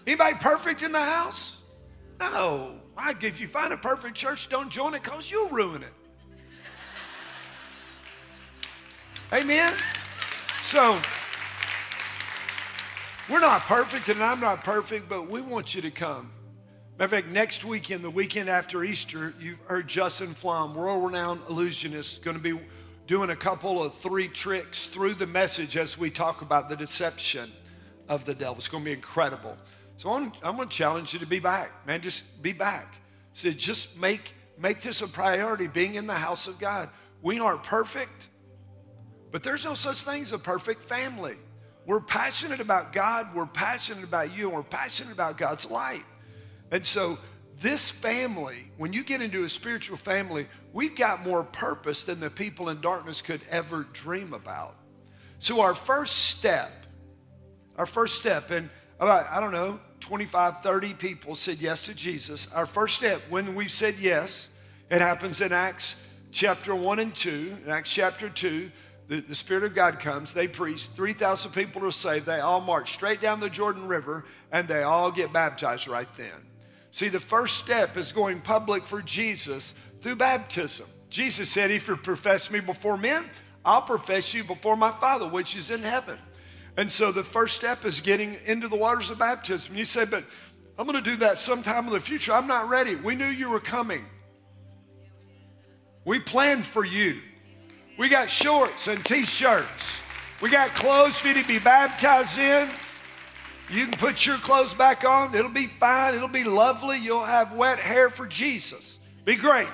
Anybody 0.07 0.37
perfect 0.39 0.83
in 0.83 0.93
the 0.93 1.01
house? 1.01 1.59
No. 2.21 2.81
If 3.21 3.41
you 3.41 3.49
find 3.49 3.73
a 3.73 3.77
perfect 3.77 4.17
church, 4.17 4.49
don't 4.49 4.71
join 4.71 4.95
it 4.95 5.03
because 5.03 5.31
you'll 5.31 5.49
ruin 5.49 5.83
it. 5.83 5.93
Amen? 9.33 9.75
So, 10.63 10.99
we're 13.29 13.41
not 13.41 13.63
perfect, 13.63 14.09
and 14.09 14.23
I'm 14.23 14.41
not 14.41 14.63
perfect, 14.63 15.09
but 15.09 15.29
we 15.29 15.41
want 15.41 15.75
you 15.75 15.83
to 15.83 15.91
come. 15.91 16.31
Matter 16.99 17.17
of 17.17 17.23
fact, 17.25 17.35
next 17.35 17.63
weekend, 17.63 18.03
the 18.03 18.09
weekend 18.09 18.49
after 18.49 18.83
Easter, 18.83 19.35
you've 19.39 19.59
heard 19.67 19.87
Justin 19.87 20.33
Flom, 20.33 20.75
world 20.75 21.05
renowned 21.05 21.43
illusionist, 21.47 22.23
going 22.23 22.39
to 22.39 22.43
be 22.43 22.59
doing 23.07 23.29
a 23.29 23.37
couple 23.37 23.83
of 23.83 23.95
three 23.95 24.29
tricks 24.29 24.87
through 24.87 25.13
the 25.13 25.27
message 25.27 25.77
as 25.77 25.99
we 25.99 26.11
talk 26.11 26.41
about 26.41 26.71
the 26.71 26.77
deception 26.77 27.53
of 28.09 28.25
the 28.25 28.35
devil. 28.35 28.57
It's 28.57 28.69
going 28.69 28.83
to 28.83 28.87
be 28.87 28.95
incredible. 28.95 29.59
So 29.99 30.11
I'm, 30.11 30.33
I'm 30.43 30.57
going 30.57 30.71
to 30.71 30.75
challenge 30.75 31.13
you 31.13 31.19
to 31.19 31.27
be 31.27 31.39
back, 31.39 31.87
man. 31.87 32.01
Just 32.01 32.23
be 32.41 32.55
back. 32.55 32.95
So 33.35 33.51
just 33.51 33.99
make 33.99 34.33
make 34.57 34.81
this 34.81 35.03
a 35.03 35.07
priority. 35.07 35.67
Being 35.67 35.97
in 35.97 36.07
the 36.07 36.15
house 36.15 36.47
of 36.47 36.59
God. 36.59 36.89
We 37.21 37.39
aren't 37.41 37.63
perfect, 37.63 38.29
but 39.33 39.43
there's 39.43 39.67
no 39.67 39.75
such 39.75 40.03
thing 40.03 40.23
as 40.23 40.33
a 40.33 40.39
perfect 40.39 40.83
family. 40.83 41.37
We're 41.85 42.01
passionate 42.01 42.61
about 42.61 42.95
God. 42.95 43.35
We're 43.35 43.45
passionate 43.45 44.05
about 44.05 44.35
you, 44.35 44.47
and 44.47 44.57
we're 44.57 44.63
passionate 44.63 45.13
about 45.13 45.37
God's 45.37 45.71
light. 45.71 46.05
And 46.71 46.85
so 46.85 47.19
this 47.61 47.91
family, 47.91 48.71
when 48.77 48.93
you 48.93 49.03
get 49.03 49.23
into 49.23 49.45
a 49.45 49.49
spiritual 49.49 49.97
family, 49.97 50.47
we've 50.73 50.97
got 50.97 51.25
more 51.25 51.43
purpose 51.43 52.05
than 52.05 52.21
the 52.21 52.31
people 52.31 52.69
in 52.69 52.81
darkness 52.81 53.23
could 53.23 53.41
ever 53.51 53.85
dream 53.93 54.33
about. 54.33 54.77
So 55.39 55.61
our 55.61 55.75
first 55.75 56.17
step, 56.17 56.87
our 57.77 57.87
first 57.87 58.17
step, 58.17 58.51
and 58.51 58.69
about, 58.99 59.27
I 59.31 59.41
don't 59.41 59.53
know, 59.53 59.81
25, 60.01 60.63
30 60.63 60.95
people 60.95 61.35
said 61.35 61.59
yes 61.59 61.87
to 61.87 61.95
Jesus. 61.95 62.49
Our 62.53 62.67
first 62.67 62.97
step, 62.97 63.23
when 63.29 63.55
we 63.55 63.69
said 63.69 63.99
yes, 63.99 64.49
it 64.91 65.01
happens 65.01 65.41
in 65.41 65.53
Acts 65.53 65.97
chapter 66.33 66.75
1 66.75 66.99
and 66.99 67.15
2. 67.15 67.59
In 67.65 67.71
Acts 67.71 67.91
chapter 67.91 68.29
2, 68.29 68.71
the, 69.09 69.21
the 69.21 69.35
Spirit 69.35 69.65
of 69.65 69.75
God 69.75 70.01
comes, 70.01 70.35
they 70.35 70.49
preach, 70.49 70.87
3,000 70.89 71.53
people 71.53 71.85
are 71.87 71.91
saved. 71.91 72.27
They 72.27 72.41
all 72.41 72.61
march 72.61 72.93
straight 72.93 73.21
down 73.21 73.41
the 73.41 73.51
Jordan 73.51 73.89
River, 73.89 74.25
and 74.53 74.69
they 74.69 74.83
all 74.83 75.11
get 75.11 75.33
baptized 75.33 75.89
right 75.89 76.13
then. 76.17 76.47
See, 76.97 77.11
the 77.11 77.21
first 77.21 77.59
step 77.59 77.99
is 77.99 78.11
going 78.11 78.41
public 78.41 78.87
for 78.87 79.03
Jesus 79.03 79.75
through 80.01 80.17
baptism. 80.17 80.87
Jesus 81.11 81.51
said, 81.51 81.71
If 81.71 81.89
you 81.89 81.97
profess 81.99 82.51
me 82.51 82.61
before 82.61 82.97
men, 82.97 83.27
I'll 83.67 83.83
profess 83.83 84.33
you 84.33 84.43
before 84.45 84.79
my 84.79 84.93
Father, 84.93 85.29
which 85.29 85.59
is 85.59 85.71
in 85.71 85.83
heaven. 85.83 86.19
And 86.79 86.91
so 86.91 87.13
the 87.13 87.23
first 87.23 87.55
step 87.55 87.85
is 87.85 88.01
getting 88.01 88.39
into 88.47 88.67
the 88.67 88.77
waters 88.77 89.11
of 89.11 89.19
baptism. 89.19 89.77
You 89.77 89.85
say, 89.85 90.07
but 90.07 90.25
I'm 90.79 90.87
going 90.87 90.97
to 90.97 91.11
do 91.11 91.19
that 91.19 91.39
sometime 91.39 91.87
in 91.87 91.93
the 91.93 92.01
future. 92.01 92.33
I'm 92.33 92.47
not 92.47 92.71
ready. 92.71 92.95
We 92.95 93.15
knew 93.15 93.27
you 93.27 93.51
were 93.51 93.61
coming. 93.61 94.07
We 96.07 96.19
planned 96.19 96.65
for 96.65 96.87
you. 96.87 97.21
We 97.99 98.09
got 98.09 98.31
shorts 98.31 98.89
and 98.89 99.05
t 99.05 99.23
shirts. 99.25 100.01
We 100.41 100.49
got 100.49 100.71
clothes 100.71 101.19
for 101.19 101.29
you 101.29 101.35
to 101.43 101.47
be 101.47 101.59
baptized 101.59 102.39
in. 102.39 102.71
You 103.71 103.87
can 103.87 103.99
put 103.99 104.25
your 104.25 104.39
clothes 104.39 104.75
back 104.75 105.05
on. 105.05 105.35
It'll 105.35 105.51
be 105.51 105.67
fine. 105.67 106.15
It'll 106.15 106.29
be 106.29 106.45
lovely. 106.45 106.99
You'll 106.99 107.25
have 107.25 107.53
wet 107.53 107.79
hair 107.79 108.11
for 108.11 108.27
Jesus. 108.27 108.99
Be 109.25 109.35
great. 109.35 109.69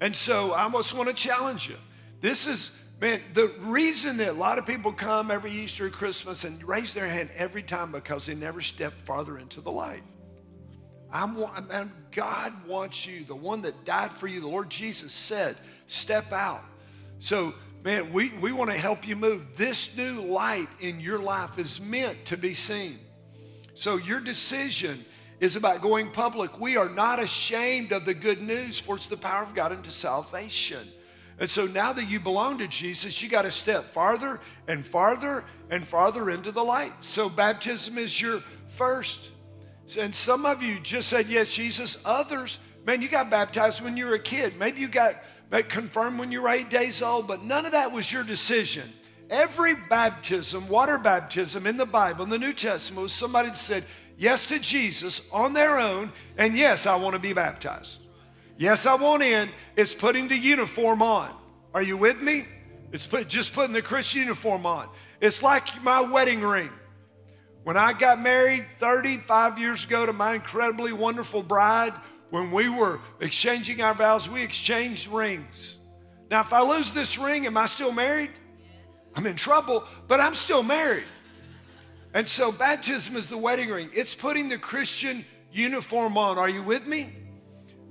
And 0.00 0.14
so 0.14 0.52
I 0.52 0.68
just 0.70 0.94
want 0.94 1.08
to 1.08 1.14
challenge 1.14 1.68
you. 1.68 1.76
This 2.20 2.46
is 2.46 2.70
Man, 3.02 3.20
the 3.34 3.48
reason 3.58 4.18
that 4.18 4.28
a 4.28 4.32
lot 4.32 4.58
of 4.58 4.64
people 4.64 4.92
come 4.92 5.32
every 5.32 5.50
Easter, 5.50 5.86
and 5.86 5.92
Christmas, 5.92 6.44
and 6.44 6.62
raise 6.62 6.94
their 6.94 7.08
hand 7.08 7.30
every 7.34 7.64
time 7.64 7.90
because 7.90 8.26
they 8.26 8.36
never 8.36 8.60
step 8.60 8.92
farther 9.02 9.38
into 9.38 9.60
the 9.60 9.72
light. 9.72 10.04
I'm, 11.12 11.34
man, 11.66 11.90
God 12.12 12.52
wants 12.64 13.04
you, 13.04 13.24
the 13.24 13.34
one 13.34 13.62
that 13.62 13.84
died 13.84 14.12
for 14.12 14.28
you, 14.28 14.40
the 14.40 14.46
Lord 14.46 14.70
Jesus 14.70 15.12
said, 15.12 15.56
step 15.88 16.32
out. 16.32 16.62
So, 17.18 17.54
man, 17.84 18.12
we, 18.12 18.30
we 18.30 18.52
want 18.52 18.70
to 18.70 18.76
help 18.76 19.06
you 19.06 19.16
move. 19.16 19.42
This 19.56 19.96
new 19.96 20.22
light 20.22 20.68
in 20.80 21.00
your 21.00 21.18
life 21.18 21.58
is 21.58 21.80
meant 21.80 22.24
to 22.26 22.36
be 22.36 22.54
seen. 22.54 22.98
So, 23.74 23.96
your 23.96 24.20
decision 24.20 25.04
is 25.40 25.56
about 25.56 25.82
going 25.82 26.10
public. 26.10 26.60
We 26.60 26.76
are 26.76 26.88
not 26.88 27.20
ashamed 27.20 27.92
of 27.92 28.04
the 28.04 28.14
good 28.14 28.40
news, 28.40 28.78
for 28.78 28.96
it's 28.96 29.08
the 29.08 29.16
power 29.16 29.42
of 29.42 29.54
God 29.54 29.72
into 29.72 29.90
salvation. 29.90 30.86
And 31.38 31.50
so 31.50 31.66
now 31.66 31.92
that 31.92 32.08
you 32.08 32.20
belong 32.20 32.58
to 32.58 32.68
Jesus, 32.68 33.20
you 33.20 33.28
got 33.28 33.42
to 33.42 33.50
step 33.50 33.92
farther 33.92 34.38
and 34.68 34.86
farther 34.86 35.44
and 35.70 35.84
farther 35.84 36.30
into 36.30 36.52
the 36.52 36.62
light. 36.62 36.92
So 37.00 37.28
baptism 37.28 37.98
is 37.98 38.20
your 38.20 38.42
first. 38.68 39.32
And 39.98 40.14
some 40.14 40.46
of 40.46 40.62
you 40.62 40.78
just 40.78 41.08
said, 41.08 41.28
Yes, 41.28 41.50
Jesus. 41.50 41.98
Others, 42.04 42.60
man, 42.86 43.02
you 43.02 43.08
got 43.08 43.28
baptized 43.28 43.80
when 43.80 43.96
you 43.96 44.06
were 44.06 44.14
a 44.14 44.20
kid. 44.20 44.56
Maybe 44.56 44.80
you 44.80 44.86
got 44.88 45.16
confirmed 45.60 46.18
when 46.18 46.32
you 46.32 46.40
were 46.40 46.48
eight 46.48 46.70
days 46.70 47.02
old, 47.02 47.28
but 47.28 47.44
none 47.44 47.66
of 47.66 47.72
that 47.72 47.92
was 47.92 48.10
your 48.10 48.24
decision. 48.24 48.90
Every 49.28 49.74
baptism, 49.74 50.66
water 50.68 50.96
baptism 50.96 51.66
in 51.66 51.76
the 51.76 51.84
Bible, 51.84 52.24
in 52.24 52.30
the 52.30 52.38
New 52.38 52.54
Testament, 52.54 53.02
was 53.02 53.12
somebody 53.12 53.50
that 53.50 53.58
said 53.58 53.84
yes 54.16 54.46
to 54.46 54.58
Jesus 54.58 55.20
on 55.30 55.52
their 55.52 55.78
own, 55.78 56.10
and 56.38 56.56
yes, 56.56 56.86
I 56.86 56.96
want 56.96 57.14
to 57.14 57.18
be 57.18 57.34
baptized. 57.34 57.98
Yes, 58.56 58.86
I 58.86 58.94
want 58.94 59.22
in. 59.22 59.50
It's 59.76 59.94
putting 59.94 60.28
the 60.28 60.36
uniform 60.36 61.02
on. 61.02 61.30
Are 61.74 61.82
you 61.82 61.96
with 61.96 62.20
me? 62.22 62.46
It's 62.92 63.06
put, 63.06 63.28
just 63.28 63.52
putting 63.52 63.72
the 63.72 63.82
Christian 63.82 64.20
uniform 64.22 64.64
on. 64.66 64.88
It's 65.20 65.42
like 65.42 65.82
my 65.82 66.00
wedding 66.00 66.40
ring. 66.40 66.70
When 67.64 67.76
I 67.76 67.92
got 67.92 68.20
married 68.20 68.66
35 68.80 69.58
years 69.58 69.84
ago 69.84 70.04
to 70.04 70.12
my 70.12 70.34
incredibly 70.34 70.92
wonderful 70.92 71.42
bride, 71.42 71.94
when 72.32 72.50
we 72.50 72.66
were 72.66 72.98
exchanging 73.20 73.82
our 73.82 73.92
vows, 73.92 74.26
we 74.26 74.42
exchanged 74.42 75.06
rings. 75.06 75.76
Now, 76.30 76.40
if 76.40 76.50
I 76.54 76.62
lose 76.62 76.90
this 76.90 77.18
ring, 77.18 77.44
am 77.44 77.58
I 77.58 77.66
still 77.66 77.92
married? 77.92 78.30
I'm 79.14 79.26
in 79.26 79.36
trouble, 79.36 79.84
but 80.08 80.18
I'm 80.18 80.34
still 80.34 80.62
married. 80.62 81.04
And 82.14 82.26
so, 82.26 82.50
baptism 82.50 83.16
is 83.16 83.26
the 83.26 83.36
wedding 83.36 83.68
ring. 83.68 83.90
It's 83.92 84.14
putting 84.14 84.48
the 84.48 84.56
Christian 84.56 85.26
uniform 85.52 86.16
on. 86.16 86.38
Are 86.38 86.48
you 86.48 86.62
with 86.62 86.86
me? 86.86 87.14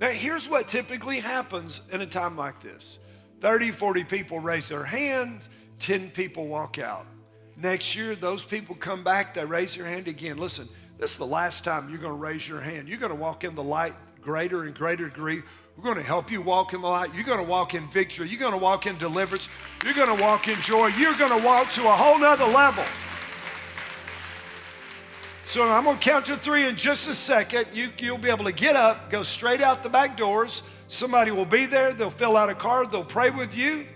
Now, 0.00 0.08
here's 0.08 0.48
what 0.48 0.66
typically 0.66 1.20
happens 1.20 1.80
in 1.92 2.00
a 2.00 2.06
time 2.06 2.36
like 2.36 2.60
this 2.60 2.98
30, 3.42 3.70
40 3.70 4.02
people 4.02 4.40
raise 4.40 4.68
their 4.68 4.82
hands, 4.82 5.50
10 5.78 6.10
people 6.10 6.48
walk 6.48 6.80
out. 6.80 7.06
Next 7.56 7.94
year, 7.94 8.16
those 8.16 8.42
people 8.42 8.74
come 8.74 9.04
back, 9.04 9.34
they 9.34 9.44
raise 9.44 9.76
their 9.76 9.86
hand 9.86 10.08
again. 10.08 10.36
Listen, 10.36 10.68
this 10.98 11.12
is 11.12 11.18
the 11.18 11.26
last 11.26 11.62
time 11.62 11.88
you're 11.88 11.98
going 11.98 12.14
to 12.14 12.18
raise 12.18 12.48
your 12.48 12.60
hand. 12.60 12.88
You're 12.88 12.98
going 12.98 13.12
to 13.12 13.16
walk 13.16 13.44
in 13.44 13.54
the 13.54 13.62
light 13.62 13.94
greater 14.22 14.62
and 14.62 14.74
greater 14.74 15.08
degree. 15.08 15.42
We're 15.76 15.84
going 15.84 15.96
to 15.96 16.02
help 16.02 16.30
you 16.30 16.40
walk 16.42 16.74
in 16.74 16.80
the 16.80 16.86
light. 16.86 17.14
You're 17.14 17.24
going 17.24 17.38
to 17.38 17.44
walk 17.44 17.74
in 17.74 17.88
victory. 17.90 18.28
You're 18.28 18.38
going 18.38 18.52
to 18.52 18.58
walk 18.58 18.86
in 18.86 18.96
deliverance. 18.98 19.48
You're 19.84 19.94
going 19.94 20.14
to 20.16 20.22
walk 20.22 20.48
in 20.48 20.60
joy. 20.60 20.88
You're 20.88 21.14
going 21.14 21.38
to 21.38 21.44
walk 21.44 21.70
to 21.72 21.82
a 21.86 21.92
whole 21.92 22.18
nother 22.18 22.46
level. 22.46 22.84
So 25.44 25.68
I'm 25.68 25.84
going 25.84 25.98
to 25.98 26.02
count 26.02 26.26
to 26.26 26.36
three 26.36 26.66
in 26.66 26.76
just 26.76 27.08
a 27.08 27.14
second. 27.14 27.66
You, 27.72 27.90
you'll 27.98 28.18
be 28.18 28.30
able 28.30 28.44
to 28.44 28.52
get 28.52 28.76
up, 28.76 29.10
go 29.10 29.22
straight 29.22 29.60
out 29.60 29.82
the 29.82 29.88
back 29.88 30.16
doors. 30.16 30.62
Somebody 30.88 31.30
will 31.30 31.46
be 31.46 31.66
there. 31.66 31.92
They'll 31.92 32.10
fill 32.10 32.36
out 32.36 32.48
a 32.48 32.54
card. 32.54 32.90
They'll 32.90 33.04
pray 33.04 33.30
with 33.30 33.56
you. 33.56 33.86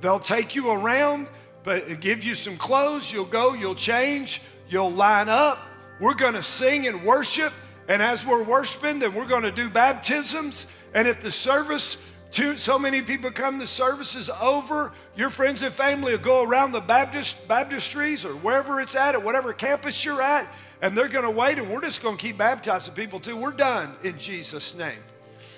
They'll 0.00 0.18
take 0.18 0.56
you 0.56 0.70
around, 0.70 1.28
but 1.62 2.00
give 2.00 2.24
you 2.24 2.34
some 2.34 2.56
clothes. 2.56 3.12
You'll 3.12 3.24
go, 3.24 3.54
you'll 3.54 3.76
change, 3.76 4.42
you'll 4.68 4.90
line 4.90 5.28
up. 5.28 5.60
We're 6.00 6.14
going 6.14 6.34
to 6.34 6.42
sing 6.42 6.88
and 6.88 7.04
worship. 7.04 7.52
And 7.88 8.00
as 8.02 8.24
we're 8.24 8.42
worshiping, 8.42 8.98
then 8.98 9.14
we're 9.14 9.26
going 9.26 9.42
to 9.42 9.52
do 9.52 9.68
baptisms. 9.68 10.66
And 10.94 11.08
if 11.08 11.20
the 11.20 11.30
service, 11.30 11.96
too, 12.30 12.56
so 12.56 12.78
many 12.78 13.02
people 13.02 13.30
come, 13.30 13.58
the 13.58 13.66
service 13.66 14.14
is 14.14 14.30
over, 14.30 14.92
your 15.16 15.30
friends 15.30 15.62
and 15.62 15.74
family 15.74 16.12
will 16.12 16.22
go 16.22 16.42
around 16.42 16.72
the 16.72 16.80
Baptist 16.80 17.48
baptistries 17.48 18.24
or 18.24 18.36
wherever 18.36 18.80
it's 18.80 18.94
at, 18.94 19.14
at 19.14 19.22
whatever 19.22 19.52
campus 19.52 20.04
you're 20.04 20.22
at, 20.22 20.46
and 20.80 20.96
they're 20.96 21.08
going 21.08 21.24
to 21.24 21.30
wait, 21.30 21.58
and 21.58 21.70
we're 21.70 21.80
just 21.80 22.02
going 22.02 22.16
to 22.16 22.22
keep 22.22 22.38
baptizing 22.38 22.94
people 22.94 23.20
too. 23.20 23.36
We're 23.36 23.52
done 23.52 23.94
in 24.02 24.18
Jesus' 24.18 24.74
name. 24.74 24.98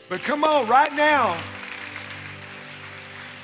But 0.09 0.23
come 0.23 0.45
on, 0.45 0.67
right 0.67 0.93
now, 0.95 1.39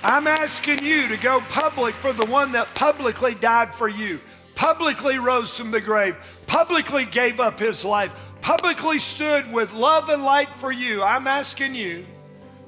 I'm 0.03 0.27
asking 0.27 0.83
you 0.83 1.09
to 1.09 1.17
go 1.17 1.41
public 1.49 1.95
for 1.95 2.13
the 2.13 2.27
one 2.27 2.53
that 2.53 2.75
publicly 2.75 3.35
died 3.35 3.75
for 3.75 3.89
you, 3.89 4.21
publicly 4.55 5.19
rose 5.19 5.55
from 5.57 5.71
the 5.71 5.81
grave, 5.81 6.17
publicly 6.47 7.05
gave 7.05 7.39
up 7.41 7.59
his 7.59 7.85
life, 7.85 8.13
publicly 8.41 8.99
stood 8.99 9.53
with 9.53 9.73
love 9.73 10.09
and 10.09 10.23
light 10.23 10.49
for 10.57 10.73
you. 10.73 11.03
I'm 11.03 11.27
asking 11.27 11.75
you, 11.75 12.07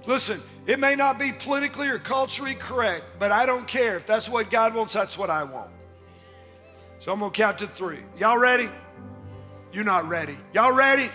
listen, 0.06 0.42
it 0.66 0.78
may 0.78 0.94
not 0.94 1.18
be 1.18 1.32
politically 1.32 1.88
or 1.88 1.98
culturally 1.98 2.54
correct, 2.54 3.04
but 3.18 3.32
I 3.32 3.46
don't 3.46 3.66
care. 3.66 3.96
If 3.96 4.06
that's 4.06 4.28
what 4.28 4.50
God 4.50 4.74
wants, 4.74 4.92
that's 4.92 5.18
what 5.18 5.30
I 5.30 5.42
want. 5.42 5.70
So 6.98 7.12
I'm 7.12 7.18
going 7.18 7.32
to 7.32 7.36
count 7.36 7.58
to 7.58 7.66
three. 7.66 8.00
Y'all 8.18 8.38
ready? 8.38 8.68
You're 9.72 9.84
not 9.84 10.08
ready. 10.08 10.36
Y'all 10.52 10.72
ready? 10.72 11.10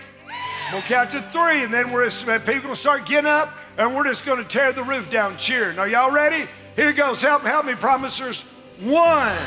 We'll 0.70 0.82
count 0.82 1.12
to 1.12 1.22
three, 1.32 1.62
and 1.64 1.72
then 1.72 1.92
we're 1.92 2.04
just, 2.04 2.26
people 2.26 2.44
going 2.44 2.62
to 2.62 2.76
start 2.76 3.06
getting 3.06 3.30
up, 3.30 3.54
and 3.78 3.96
we're 3.96 4.04
just 4.04 4.26
going 4.26 4.38
to 4.38 4.44
tear 4.44 4.72
the 4.72 4.84
roof 4.84 5.08
down, 5.08 5.38
cheering. 5.38 5.78
Are 5.78 5.88
y'all 5.88 6.10
ready? 6.10 6.46
Here 6.76 6.92
goes. 6.92 7.22
Help, 7.22 7.42
help 7.42 7.64
me, 7.64 7.74
promisers. 7.74 8.42
One, 8.80 9.38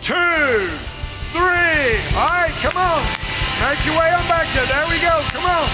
two, 0.00 0.70
three. 1.32 1.98
All 2.16 2.28
right, 2.28 2.52
come 2.62 2.76
on. 2.76 3.19
Make 3.60 3.84
your 3.84 3.98
way 3.98 4.10
on 4.12 4.26
back 4.26 4.48
there. 4.54 4.66
There 4.66 4.88
we 4.88 4.98
go. 5.00 5.20
Come 5.36 5.44
on. 5.44 5.68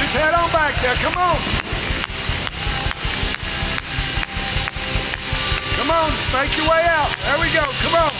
Just 0.00 0.16
head 0.16 0.34
on 0.34 0.50
back 0.52 0.74
there. 0.80 0.96
Come 0.96 1.16
on. 1.16 1.36
Come 5.76 5.90
on, 5.90 6.10
make 6.32 6.56
your 6.56 6.68
way 6.68 6.82
out. 6.88 7.14
There 7.22 7.38
we 7.38 7.52
go. 7.52 7.62
Come 7.62 7.94
on. 7.94 8.12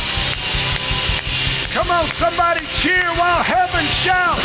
Come 1.72 1.90
on, 1.90 2.06
somebody 2.14 2.64
cheer 2.66 3.02
while 3.18 3.42
heaven 3.42 3.84
shouts. 3.86 4.40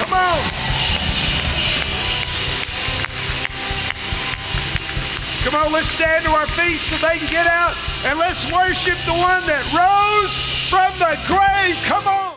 Come 0.00 0.12
on. 0.12 0.40
Come 5.44 5.54
on, 5.54 5.72
let's 5.72 5.88
stand 5.88 6.24
to 6.24 6.30
our 6.32 6.46
feet 6.46 6.80
so 6.80 6.96
they 6.96 7.18
can 7.18 7.30
get 7.30 7.46
out 7.46 7.76
and 8.04 8.18
let's 8.18 8.44
worship 8.50 8.98
the 9.06 9.12
one 9.12 9.46
that 9.46 9.64
rose 9.72 10.34
from 10.68 10.92
the 10.98 11.16
grave. 11.28 11.76
Come 11.86 12.06
on. 12.08 12.29